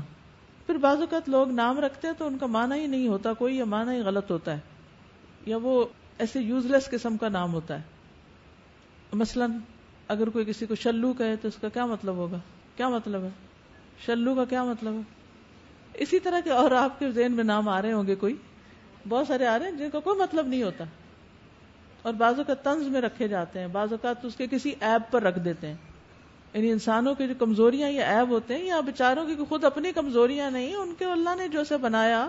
[0.66, 3.56] پھر بعض اوقات لوگ نام رکھتے ہیں تو ان کا معنی ہی نہیں ہوتا، کوئی
[3.56, 4.58] یا معنی ہی غلط ہوتا ہے،
[5.46, 5.84] یا وہ
[6.18, 7.82] ایسے یوز لیس قسم کا نام ہوتا ہے۔
[9.12, 9.46] مثلا
[10.08, 12.38] اگر کوئی کسی کو شلو کہے تو اس کا کیا مطلب ہوگا؟
[12.76, 13.28] کیا مطلب ہے؟
[14.06, 15.00] شلو کا کیا مطلب ہے؟
[15.94, 18.36] اسی طرح کے اور آپ کے ذہن میں نام آ رہے ہوں گے کوئی،
[19.08, 20.84] بہت سارے آ رہے ہیں جن کا کوئی مطلب نہیں ہوتا۔
[22.02, 25.22] اور بعضوں کا طنز میں رکھے جاتے ہیں، بعض اوقات اس کے کسی ایپ پر
[25.22, 25.74] رکھ دیتے ہیں۔
[26.54, 30.50] یعنی انسانوں کی جو کمزوریاں یا ایب ہوتے ہیں یا بےچاروں کی خود اپنی کمزوریاں
[30.50, 32.28] نہیں، ان کے اللہ نے جو سے بنایا،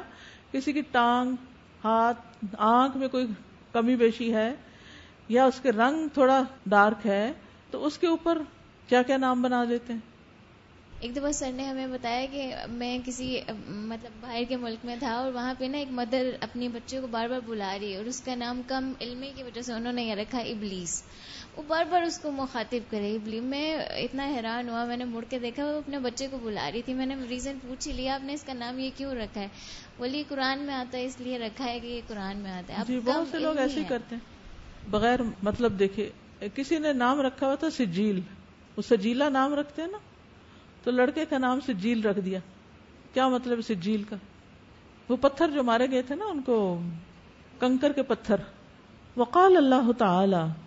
[0.51, 1.35] کسی کی ٹانگ،
[1.83, 3.25] ہاتھ، آنکھ میں کوئی
[3.71, 4.53] کمی بیشی ہے
[5.29, 7.33] یا اس کے رنگ تھوڑا ڈارک ہے،
[7.71, 8.37] تو اس کے اوپر
[8.87, 9.99] کیا کیا نام بنا دیتے ہیں؟
[10.99, 15.13] ایک دفعہ سر نے ہمیں بتایا کہ میں کسی مطلب باہر کے ملک میں تھا
[15.13, 18.05] اور وہاں پہ نا ایک مدر اپنی بچے کو بار بار بلا رہی ہے اور
[18.05, 21.03] اس کا نام کم علمی کی وجہ سے انہوں نے یہ رکھا ابلیس۔
[21.57, 25.23] وہ بار بار اس کو مخاطب کرے ابلی میں اتنا حیران ہوا میں نے مڑ
[25.29, 28.15] کے دیکھا وہ اپنے بچے کو بلا رہی تھی۔ میں نے ریزن پوچھ ہی لیا
[28.15, 29.47] آپ نے اس کا نام یہ کیوں رکھا ہے؟
[29.97, 32.83] بولی قرآن میں آتا ہے اس لیے رکھا ہے کہ یہ قرآن میں آتا ہے۔
[32.87, 34.21] جی بہت سے لوگ ایسے ہی کرتے ہیں۔
[34.89, 36.09] بغیر مطلب دیکھے
[36.55, 38.21] کسی نے نام رکھا ہوا تھا سجیل۔
[38.77, 39.97] وہ سجیلا نام رکھتے ہیں نا؟
[40.83, 42.39] تو لڑکے کا نام سجیل رکھ دیا۔
[43.13, 44.15] کیا مطلب سجیل کا؟
[45.09, 46.79] وہ پتھر جو مارے گئے تھے نا ان کو
[47.59, 48.35] کنکر کے پتھر۔
[49.17, 50.66] وقال اللہ تعالی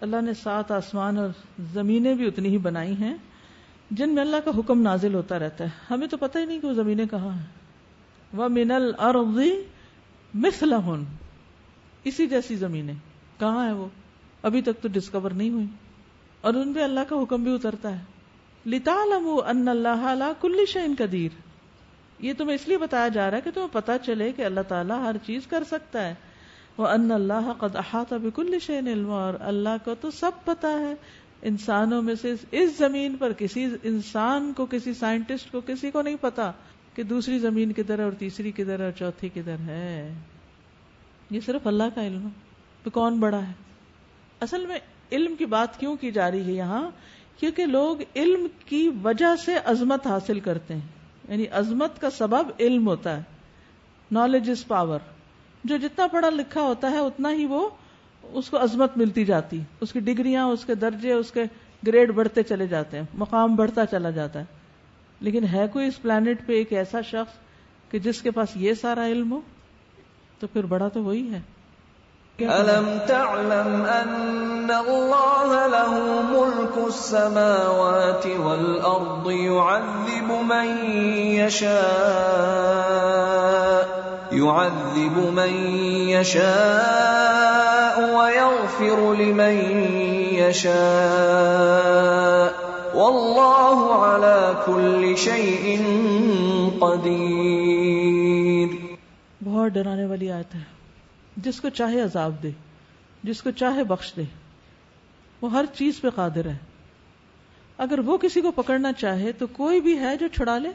[0.00, 1.28] اللہ نے سات آسمان اور
[1.72, 3.16] زمینیں بھی اتنی ہی بنائی ہیں
[3.90, 6.66] جن میں اللہ کا حکم نازل ہوتا رہتا ہے۔ ہمیں تو پتہ ہی نہیں کہ
[6.66, 7.46] وہ زمینیں کہاں ہیں۔
[8.32, 9.38] وہ من الارض
[10.34, 11.04] مثلہن
[12.04, 12.94] اسی جیسی زمینیں۔
[13.38, 13.86] کہاں ہے وہ؟
[14.42, 15.66] ابھی تک تو ڈسکور نہیں ہوئی۔
[16.40, 18.04] اور ان پہ اللہ کا حکم بھی اترتا ہے۔
[18.66, 21.30] لتعلموا ان اللہ علی کل شیء قدیر
[22.18, 25.04] یہ تمہیں اس لیے بتایا جا رہا ہے کہ تمہیں پتا چلے کہ اللہ تعالیٰ
[25.04, 26.14] ہر چیز کر سکتا ہے۔
[26.80, 30.94] وہ ان اللہ قد احاطہ بكل شيء علم اور اللہ کو تو سب پتا ہے۔
[31.42, 36.16] انسانوں میں سے اس زمین پر کسی انسان کو، کسی سائنٹسٹ کو، کسی کو نہیں
[36.20, 36.52] پتا
[36.94, 40.14] کہ دوسری زمین کدھر ہے اور تیسری کدھر ہے اور چوتھی کدھر ہے۔
[41.30, 42.30] یہ صرف اللہ کا علم ہے۔
[42.82, 43.52] تو کون بڑا ہے؟
[44.40, 44.78] اصل میں
[45.12, 46.90] علم کی بات کیوں کی جا رہی ہے یہاں؟
[47.36, 50.88] کیونکہ لوگ علم کی وجہ سے عظمت حاصل کرتے ہیں۔
[51.28, 53.22] یعنی عظمت کا سبب علم ہوتا ہے۔
[54.12, 54.98] نالج از پاور
[55.64, 57.68] جو جتنا پڑھا لکھا ہوتا ہے اتنا ہی وہ
[58.32, 61.44] اس کو عظمت ملتی جاتی اس کی ڈگریاں، اس کے درجے، اس کے
[61.86, 64.44] گریڈ بڑھتے چلے جاتے ہیں، مقام بڑھتا چلا جاتا ہے۔
[65.20, 67.38] لیکن ہے کوئی اس پلانٹ پہ ایک ایسا شخص
[67.90, 69.40] کہ جس کے پاس یہ سارا علم ہو؟
[70.38, 71.40] تو پھر بڑا تو وہی ہے۔
[72.40, 80.92] أَلَمْ تَعْلَمْ أَنَّ اللَّهَ لَهُ مُلْكُ السَّمَاوَاتِ وَالْأَرْضِ يُعَذِّبُ مَن
[81.26, 85.78] يَشَاءُ يعذب من
[86.08, 89.80] يشاء ويغفر لمن
[90.32, 90.70] يشاء.
[92.94, 95.82] والله على كل شيء
[96.78, 98.66] قدير.
[99.44, 100.60] بہت ڈرانے والی آیت ہے۔
[101.36, 102.50] جس کو چاہے عذاب دے،
[103.22, 104.22] جس کو چاہے بخش دے،
[105.42, 106.56] وہ ہر چیز پہ قادر ہے۔
[107.78, 110.68] اگر وہ کسی کو پکڑنا چاہے تو کوئی بھی ہے جو چھڑا لے،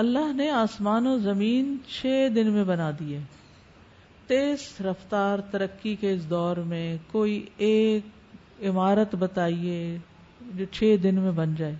[0.00, 3.18] اللہ نے آسمان و زمین چھ دن میں بنا دیے۔
[4.26, 8.02] تیز رفتار ترقی کے اس دور میں کوئی ایک
[8.62, 9.98] عمارت بتائیے
[10.54, 11.74] جو چھ دن میں بن جائے۔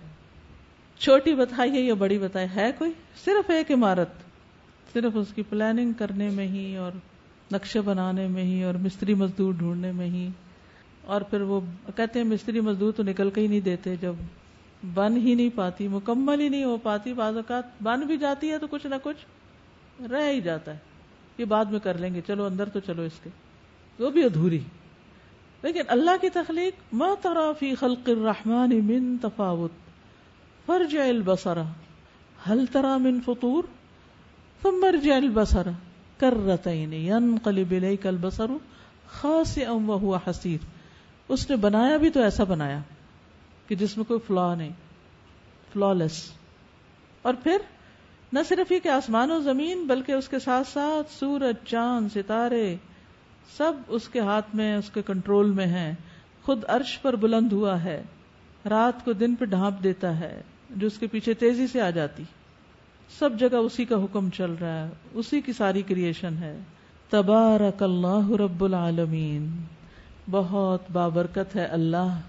[0.99, 2.91] چھوٹی بتائیے یا بڑی بتائیے، ہے کوئی؟
[3.25, 4.09] صرف ایک عمارت،
[4.93, 6.91] صرف اس کی پلاننگ کرنے میں ہی اور
[7.51, 10.29] نقشے بنانے میں ہی اور مستری مزدور ڈھونڈنے میں ہی۔
[11.05, 11.61] اور پھر وہ
[11.95, 14.13] کہتے ہیں مستری مزدور تو نکل کے ہی نہیں دیتے جب
[14.93, 18.57] بن ہی نہیں پاتی، مکمل ہی نہیں ہو پاتی، بعض اوقات بن بھی جاتی ہے
[18.57, 19.25] تو کچھ نہ کچھ
[20.11, 20.77] رہ ہی جاتا ہے۔
[21.37, 23.29] یہ بعد میں کر لیں گے، چلو اندر تو چلو اس کے۔
[23.99, 24.59] وہ بھی ادھوری۔
[25.63, 29.71] لیکن اللہ کی تخلیق، ما ترا فی خلق الرحمن من تفاوت
[30.65, 31.57] فرجع البصر،
[32.49, 33.63] هل ترى من فطور؟
[34.61, 35.67] ثم ارجع البصر،
[36.17, 38.51] کرتین ينقلب الیک البصر
[39.07, 40.65] خاسئا وهو حسیر۔
[41.27, 42.79] اس نے بنایا بھی تو ایسا بنایا۔
[43.71, 44.69] کہ جس میں کوئی فلا نہیں
[45.73, 46.31] فلالس
[47.21, 47.57] اور پھر
[48.33, 52.75] نہ صرف یہ کہ آسمان و زمین بلکہ اس کے ساتھ ساتھ سورج، چاند، ستارے،
[53.57, 55.93] سب اس کے ہاتھ میں، اس کے کنٹرول میں ہیں۔
[56.43, 58.03] خود عرش پر بلند ہوا ہے،
[58.69, 62.23] رات کو دن پہ ڈھانپ دیتا ہے، جو اس کے پیچھے تیزی سے آ جاتی۔
[63.19, 66.59] سب جگہ اسی کا حکم چل رہا ہے، اسی کی ساری کریشن ہے۔
[67.09, 69.63] تبارک اللہ رب العالمین،
[70.31, 72.19] بہت بابرکت ہے اللہ۔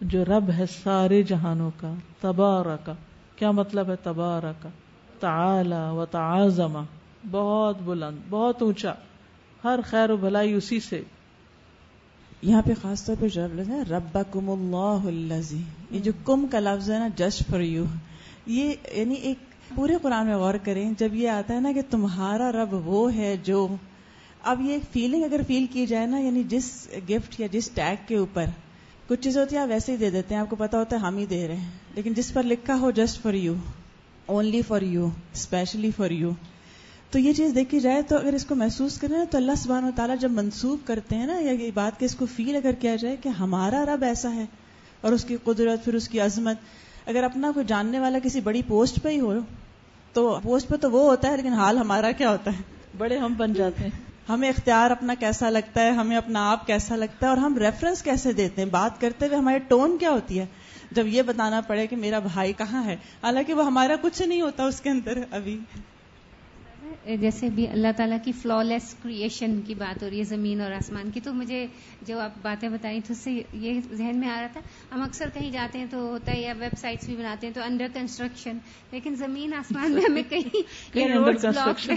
[0.00, 2.90] جو رب ہے سارے جہانوں کا، تبارک،
[3.36, 4.66] کیا مطلب ہے تبارک؟
[5.20, 6.84] تعالی و تعظم،
[7.30, 8.92] بہت بلند، بہت اونچا،
[9.64, 11.02] ہر خیر و بھلائی اسی سے۔
[12.42, 15.52] یہاں پہ خاص طور پہ جو لفظ ہے رب کم اللہ
[15.90, 17.84] یہ جو کم کا لفظ ہے نا جسٹ فار یو،
[18.46, 19.38] یہ یعنی ایک
[19.74, 23.36] پورے قرآن میں غور کریں، جب یہ آتا ہے نا کہ تمہارا رب وہ ہے
[23.42, 23.66] جو،
[24.42, 28.16] اب یہ فیلنگ اگر فیل کی جائے نا یعنی جس گفٹ یا جس ٹیگ کے
[28.16, 28.44] اوپر
[29.10, 31.00] کچھ چیزیں ہوتی ہیں، آپ ویسے ہی دے دیتے ہیں، آپ کو پتا ہوتا ہے
[31.00, 33.54] ہم ہی دے رہے ہیں۔ لیکن جس پر لکھا ہو just for you
[34.26, 36.30] only for you especially for you
[37.10, 39.90] تو یہ چیز دیکھی جائے تو اگر اس کو محسوس کریں تو اللہ سبحانہ و
[39.96, 42.96] تعالیٰ جب منسوخ کرتے ہیں نا، یا یہ بات کہ اس کو فیل اگر کیا
[42.96, 44.44] جائے کہ ہمارا رب ایسا ہے
[45.00, 46.56] اور اس کی قدرت، پھر اس کی عظمت۔
[47.06, 49.38] اگر اپنا کوئی جاننے والا کسی بڑی پوسٹ پہ ہی ہو،
[50.12, 52.62] تو پوسٹ پہ تو وہ ہوتا ہے، لیکن حال ہمارا کیا ہوتا ہے؟
[52.98, 56.96] بڑے ہم بن جاتے ہیں۔ ہمیں اختیار اپنا کیسا لگتا ہے، ہمیں اپنا آپ کیسا
[56.96, 60.38] لگتا ہے اور ہم ریفرنس کیسے دیتے ہیں؟ بات کرتے ہوئے ہمارے ٹون کیا ہوتی
[60.38, 60.46] ہے؟
[60.90, 64.64] جب یہ بتانا پڑے کہ میرا بھائی کہاں ہے؟ حالانکہ وہ ہمارا کچھ نہیں ہوتا
[64.64, 65.58] اس کے اندر ابھی۔
[67.20, 71.10] جیسے بھی اللہ تعالیٰ کی فلالیس کریشن کی بات ہو رہی ہے زمین اور آسمان
[71.10, 71.66] کی تو مجھے
[72.02, 74.60] جو آپ باتیں بتائیں تو اس سے یہ ذہن میں آ رہا تھا
[74.92, 77.62] ہم اکثر کہیں جاتے ہیں تو ہوتا ہے یا ویب سائٹس بھی بناتے ہیں تو
[77.62, 78.58] انڈر کنسٹرکشن
[78.92, 80.62] لیکن زمین آسمان میں ہمیں کہیں
[80.94, 81.90] یا روڈ بلاک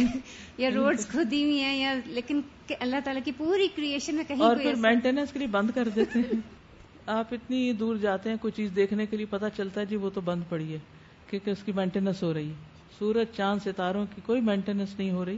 [0.57, 2.41] یا روڈز کھدی ہوئی ہیں یا لیکن
[2.79, 6.19] اللہ تعالیٰ کی پوری کریشن میں کہیں اور پھر مینٹیننس کے لیے بند کر دیتے
[6.19, 6.41] ہیں۔
[7.07, 10.09] آپ اتنی دور جاتے ہیں کوئی چیز دیکھنے کے لیے پتا چلتا ہے جی وہ
[10.09, 10.77] تو بند پڑی ہے
[11.29, 15.25] کیونکہ اس کی مینٹیننس ہو رہی ہے۔ سورج، چاند، ستاروں کی کوئی مینٹیننس نہیں ہو
[15.25, 15.37] رہی۔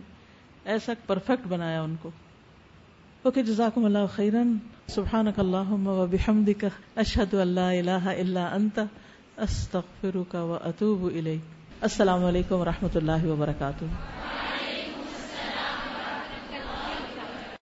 [0.65, 2.11] ایسا پرفیکٹ بنایا ان کو۔
[3.21, 8.79] اوکے جزاکم اللہ خیرن۔ سبحان اللہم و بحمدک، اشہد اللہ الہ الا انت،
[9.37, 11.39] استغفرک و اتوب الیک۔
[11.81, 13.85] السلام علیکم و رحمۃ اللہ وبرکاتہ۔